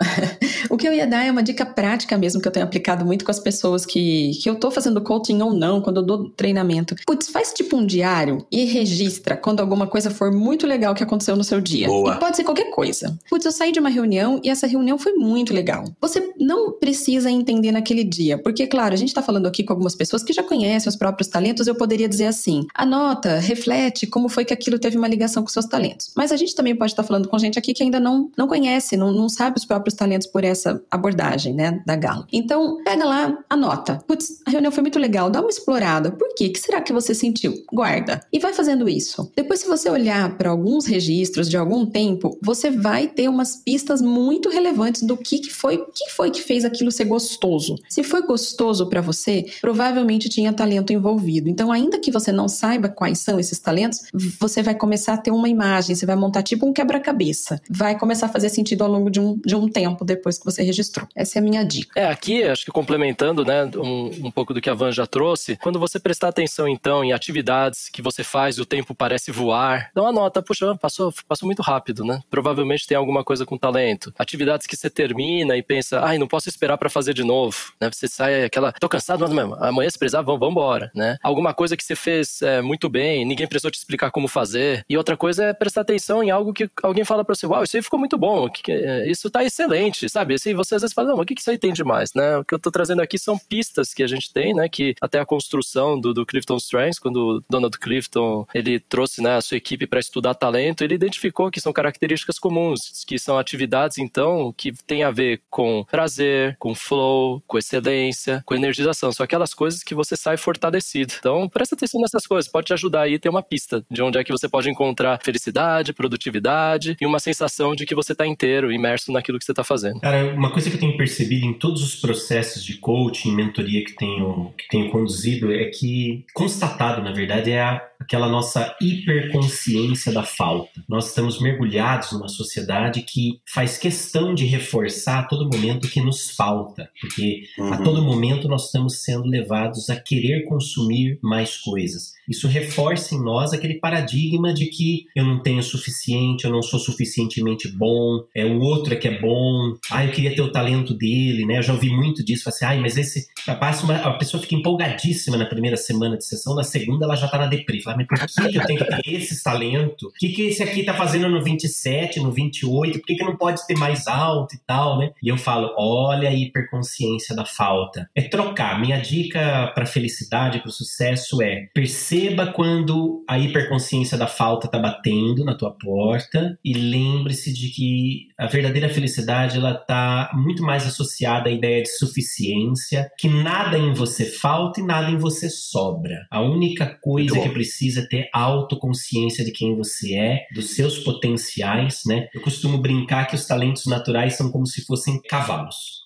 [0.71, 3.25] O que eu ia dar é uma dica prática mesmo que eu tenho aplicado muito
[3.25, 6.95] com as pessoas que, que eu tô fazendo coaching ou não, quando eu dou treinamento.
[7.07, 11.37] Putz, faz tipo um diário e registra quando alguma coisa for muito legal que aconteceu
[11.37, 11.87] no seu dia.
[11.87, 12.15] Boa.
[12.15, 13.19] E pode ser qualquer coisa.
[13.29, 15.85] Putz, eu saí de uma reunião e essa reunião foi muito legal.
[16.01, 19.95] Você não precisa entender naquele dia, porque, claro, a gente tá falando aqui com algumas
[19.95, 24.45] pessoas que já conhecem os próprios talentos, eu poderia dizer assim: anota, reflete como foi
[24.45, 26.11] que aquilo teve uma ligação com seus talentos.
[26.17, 28.97] Mas a gente também pode estar falando com gente aqui que ainda não, não conhece,
[28.97, 32.27] não, não sabe os próprios talentos por essa abordagem, né, da Galo.
[32.33, 34.03] Então, pega lá, anota.
[34.07, 36.11] Putz, a reunião foi muito legal, dá uma explorada.
[36.11, 36.47] Por quê?
[36.47, 37.55] O que será que você sentiu?
[37.73, 38.21] Guarda.
[38.33, 39.31] E vai fazendo isso.
[39.37, 44.01] Depois, se você olhar para alguns registros de algum tempo, você vai ter umas pistas
[44.01, 47.77] muito relevantes do que, que foi, que foi que fez aquilo ser gostoso.
[47.89, 51.49] Se foi gostoso para você, provavelmente tinha talento envolvido.
[51.49, 54.03] Então, ainda que você não saiba quais são esses talentos,
[54.41, 57.61] você vai começar a ter uma imagem, você vai montar tipo um quebra-cabeça.
[57.69, 60.63] Vai começar a fazer sentido ao longo de um, de um tempo depois que você
[60.63, 61.07] registrou.
[61.15, 61.99] Essa é a minha dica.
[61.99, 65.57] É, aqui, acho que complementando, né, um, um pouco do que a Van já trouxe,
[65.57, 70.03] quando você prestar atenção, então, em atividades que você faz o tempo parece voar, dá
[70.03, 72.21] uma nota, puxa, passou, passou muito rápido, né?
[72.31, 74.13] Provavelmente tem alguma coisa com talento.
[74.19, 77.91] Atividades que você termina e pensa, ai, não posso esperar pra fazer de novo, né?
[77.93, 81.17] Você sai aquela, tô cansado, mas mesmo, amanhã se precisar, vamos, embora, né?
[81.23, 84.85] Alguma coisa que você fez é, muito bem, ninguém precisou te explicar como fazer.
[84.89, 87.77] E outra coisa é prestar atenção em algo que alguém fala pra você, uau, isso
[87.77, 88.73] aí ficou muito bom, que-
[89.07, 90.35] isso tá excelente, sabe?
[90.35, 92.39] assim, você às vezes fala, não, o que isso aí tem demais, né?
[92.39, 94.69] O que eu tô trazendo aqui são pistas que a gente tem, né?
[94.69, 99.37] Que até a construção do, do Clifton Strengths, quando o Donald Clifton, ele trouxe né,
[99.37, 103.99] a sua equipe para estudar talento, ele identificou que são características comuns, que são atividades,
[103.99, 109.13] então, que tem a ver com prazer, com flow, com excelência, com energização.
[109.13, 111.13] São aquelas coisas que você sai fortalecido.
[111.19, 114.19] Então, presta atenção nessas coisas, pode te ajudar aí a ter uma pista de onde
[114.19, 118.73] é que você pode encontrar felicidade, produtividade e uma sensação de que você está inteiro,
[118.73, 120.04] imerso naquilo que você está fazendo.
[120.05, 123.97] Cara, uma coisa que eu tenho percebido em todos os processos de coaching, mentoria que
[123.97, 130.23] tenho, que tenho conduzido é que, constatado, na verdade, é a aquela nossa hiperconsciência da
[130.23, 130.85] falta.
[130.89, 136.01] Nós estamos mergulhados numa sociedade que faz questão de reforçar a todo momento o que
[136.01, 137.73] nos falta, porque uhum.
[137.73, 142.15] a todo momento nós estamos sendo levados a querer consumir mais coisas.
[142.29, 146.63] Isso reforça em nós aquele paradigma de que eu não tenho o suficiente, eu não
[146.63, 150.53] sou suficientemente bom, é o outro é que é bom, ah, eu queria ter o
[150.53, 151.59] talento dele, né?
[151.59, 155.77] Eu já ouvi muito disso, assim, ai, mas esse, a pessoa fica empolgadíssima na primeira
[155.77, 157.81] semana de sessão, na segunda ela já tá na deprê.
[157.81, 160.09] Fala, por que eu tenho que ter esse talento?
[160.09, 162.99] O que, que esse aqui tá fazendo no 27, no 28?
[162.99, 165.11] Por que, que não pode ter mais alto e tal, né?
[165.23, 168.09] E eu falo, olha a hiperconsciência da falta.
[168.15, 168.81] É trocar.
[168.81, 175.45] Minha dica para felicidade, para sucesso é perceba quando a hiperconsciência da falta tá batendo
[175.45, 181.49] na tua porta e lembre-se de que a verdadeira felicidade ela tá muito mais associada
[181.49, 186.27] à ideia de suficiência, que nada em você falta e nada em você sobra.
[186.31, 192.03] A única coisa que precisa precisa ter autoconsciência de quem você é, dos seus potenciais,
[192.07, 192.29] né?
[192.33, 196.04] Eu costumo brincar que os talentos naturais são como se fossem cavalos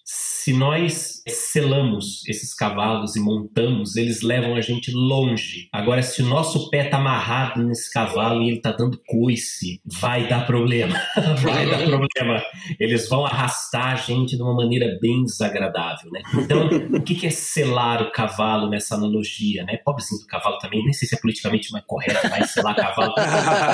[0.48, 5.68] se nós selamos esses cavalos e montamos, eles levam a gente longe.
[5.70, 10.26] Agora, se o nosso pé tá amarrado nesse cavalo e ele tá dando coice, vai
[10.26, 10.98] dar problema.
[11.42, 12.42] vai dar problema.
[12.80, 16.22] Eles vão arrastar a gente de uma maneira bem desagradável, né?
[16.32, 19.76] Então, o que é selar o cavalo nessa analogia, né?
[19.84, 23.14] Pobrezinho do cavalo também, nem sei se é politicamente mais correto, mas selar cavalo.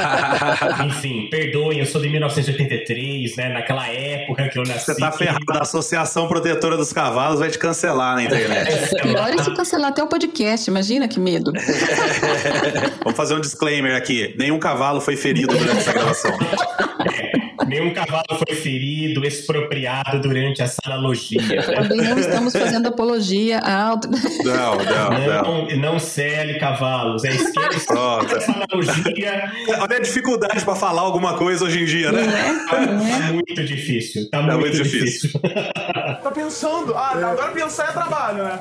[0.88, 3.50] Enfim, perdoem, eu sou de 1983, né?
[3.50, 4.86] Naquela época que eu nasci.
[4.86, 6.28] Você tá ferrado da associação Associação
[6.64, 8.96] Protetora dos Cavalos vai te cancelar na internet.
[9.02, 11.52] Pior é se cancelar até o podcast, imagina que medo.
[13.04, 16.30] Vamos fazer um disclaimer aqui: nenhum cavalo foi ferido durante essa gravação.
[17.66, 21.40] Nenhum cavalo foi ferido, expropriado durante essa analogia.
[21.88, 23.94] Também não estamos fazendo apologia a.
[24.44, 25.66] Não, não, não.
[25.66, 27.24] Não, não cele cavalos.
[27.24, 29.52] É esquerda essa analogia.
[29.80, 32.22] Olha a dificuldade para falar alguma coisa hoje em dia, né?
[32.22, 33.18] Não é, não é.
[33.18, 34.30] Tá muito difícil.
[34.30, 35.30] Tá, muito, muito difícil.
[35.30, 35.40] difícil.
[36.22, 36.94] tá pensando.
[36.94, 38.60] Ah, agora pensar é trabalho, né?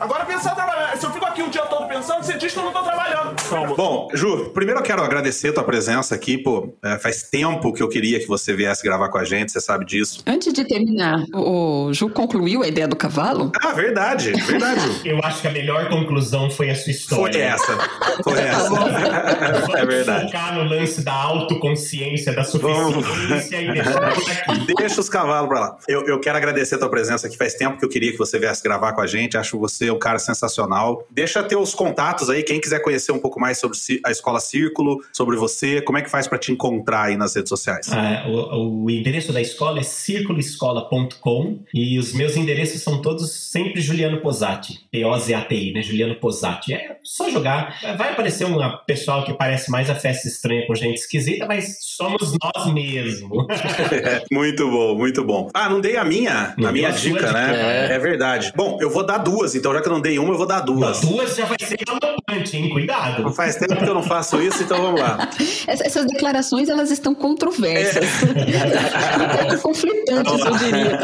[0.00, 0.98] Agora pensar é trabalho.
[0.98, 3.34] Se eu fico aqui o dia todo pensando, você diz que eu não tô trabalhando.
[3.76, 6.76] Bom, Ju, primeiro eu quero agradecer a tua presença aqui, pô.
[6.82, 9.84] É, faz tempo que eu queria que você viesse gravar com a gente, você sabe
[9.84, 10.22] disso.
[10.26, 13.52] Antes de terminar, o Ju concluiu a ideia do cavalo?
[13.60, 15.00] Ah, verdade, verdade.
[15.04, 17.32] eu acho que a melhor conclusão foi a sua história.
[17.32, 17.90] Foi essa.
[18.22, 18.68] Foi essa.
[19.64, 20.26] Vamos é verdade.
[20.26, 24.74] focar no lance da autoconsciência, da suficiência e deixar aqui.
[24.76, 25.76] Deixa os cavalos pra lá.
[25.88, 27.36] Eu, eu quero agradecer a tua presença aqui.
[27.36, 29.36] Faz tempo que eu queria que você viesse gravar com a gente.
[29.36, 31.06] Acho você um cara sensacional.
[31.10, 35.36] Deixa teus contatos aí, quem quiser conhecer um pouco mais sobre a Escola Círculo, sobre
[35.36, 37.88] você, como é que faz para te encontrar aí nas redes sociais?
[37.92, 43.80] Ah, o, o, endereço da escola é circuloescola.com e os meus endereços são todos sempre
[43.80, 45.82] Juliano Posati, P-O-Z-A-T-I, né?
[45.82, 46.74] Juliano Posati.
[46.74, 47.78] É só jogar.
[47.96, 52.36] Vai aparecer um pessoal que parece mais a festa estranha com gente esquisita, mas somos
[52.42, 53.46] nós mesmo.
[54.32, 55.48] muito bom, muito bom.
[55.52, 57.88] Ah, não dei a minha, não a minha dica, né?
[57.90, 57.94] É.
[57.94, 57.98] é.
[57.98, 58.52] verdade.
[58.56, 60.60] Bom, eu vou dar duas, então já que eu não dei uma, eu vou dar
[60.60, 61.02] duas.
[61.02, 62.70] Não, duas já vai ser galopante, hein?
[62.70, 63.30] Cuidado.
[63.32, 65.28] Faz tempo que eu não faço isso, então vamos lá.
[65.66, 67.93] Essas declarações, elas estão controversas.
[67.96, 69.56] É.
[69.56, 70.98] Conflitantes, eu diria.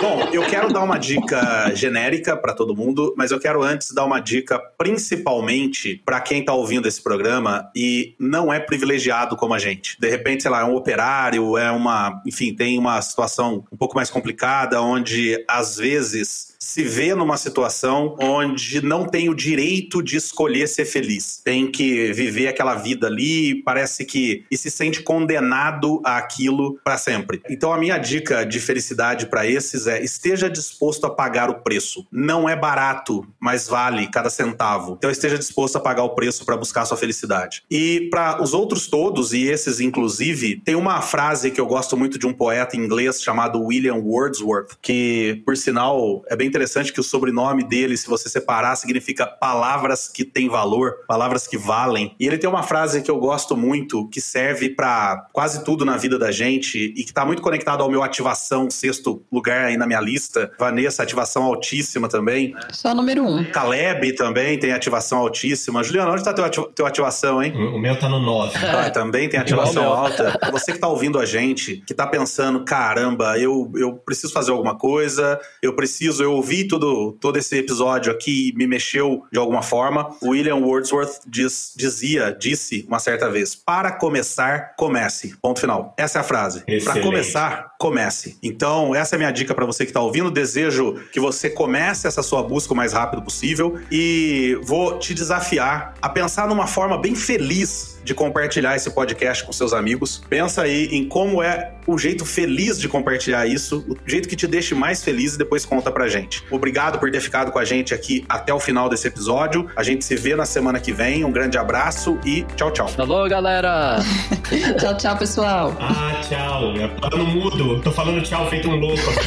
[0.00, 4.04] Bom, eu quero dar uma dica genérica para todo mundo, mas eu quero antes dar
[4.04, 9.58] uma dica principalmente para quem tá ouvindo esse programa e não é privilegiado como a
[9.58, 9.98] gente.
[10.00, 13.94] De repente, sei lá, é um operário, é uma, enfim, tem uma situação um pouco
[13.94, 20.16] mais complicada onde às vezes se vê numa situação onde não tem o direito de
[20.16, 21.40] escolher ser feliz.
[21.44, 27.42] Tem que viver aquela vida ali, parece que e se sente condenado àquilo para sempre.
[27.48, 32.06] Então a minha dica de felicidade para esses é esteja disposto a pagar o preço.
[32.12, 34.94] Não é barato, mas vale cada centavo.
[34.98, 37.62] Então esteja disposto a pagar o preço para buscar sua felicidade.
[37.70, 42.18] E para os outros todos e esses inclusive, tem uma frase que eu gosto muito
[42.18, 47.04] de um poeta inglês chamado William Wordsworth, que por sinal é bem interessante que o
[47.04, 52.16] sobrenome nome dele, se você separar, significa palavras que têm valor, palavras que valem.
[52.18, 55.96] E ele tem uma frase que eu gosto muito, que serve para quase tudo na
[55.96, 59.86] vida da gente e que está muito conectado ao meu ativação, sexto lugar aí na
[59.86, 60.50] minha lista.
[60.58, 62.54] Vanessa, ativação altíssima também.
[62.70, 63.44] Só número um.
[63.44, 65.82] Caleb também tem ativação altíssima.
[65.82, 67.52] Juliano, onde está teu, ati teu ativação, hein?
[67.54, 68.58] O meu tá no 9.
[68.66, 70.38] Ah, também tem ativação alta.
[70.52, 74.76] Você que tá ouvindo a gente, que tá pensando, caramba, eu, eu preciso fazer alguma
[74.76, 79.62] coisa, eu preciso, eu ouvi todo, todo esse episódio aqui e me mexeu de alguma
[79.62, 80.10] forma.
[80.22, 85.36] William Wordsworth diz, dizia, disse uma certa vez, para começar, comece.
[85.40, 85.94] Ponto final.
[85.96, 86.64] Essa é a frase.
[86.84, 88.38] Para começar, comece.
[88.42, 90.30] Então, essa é a minha dica para você que tá ouvindo.
[90.30, 95.94] Desejo que você comece essa sua busca o mais rápido possível e vou te desafiar
[96.00, 100.22] a pensar numa forma bem feliz de compartilhar esse podcast com seus amigos.
[100.30, 104.46] Pensa aí em como é o jeito feliz de compartilhar isso, o jeito que te
[104.46, 106.44] deixe mais feliz e depois conta pra gente.
[106.50, 109.68] Obrigado por ter ficado com a gente aqui até o final desse episódio.
[109.74, 111.24] A gente se vê na semana que vem.
[111.24, 112.86] Um grande abraço e tchau, tchau.
[112.88, 113.98] Falou, galera!
[114.78, 115.76] tchau, tchau, pessoal.
[115.80, 116.76] Ah, tchau.
[116.76, 117.80] Eu tô no mudo.
[117.82, 119.26] Tô falando tchau feito um louco aqui.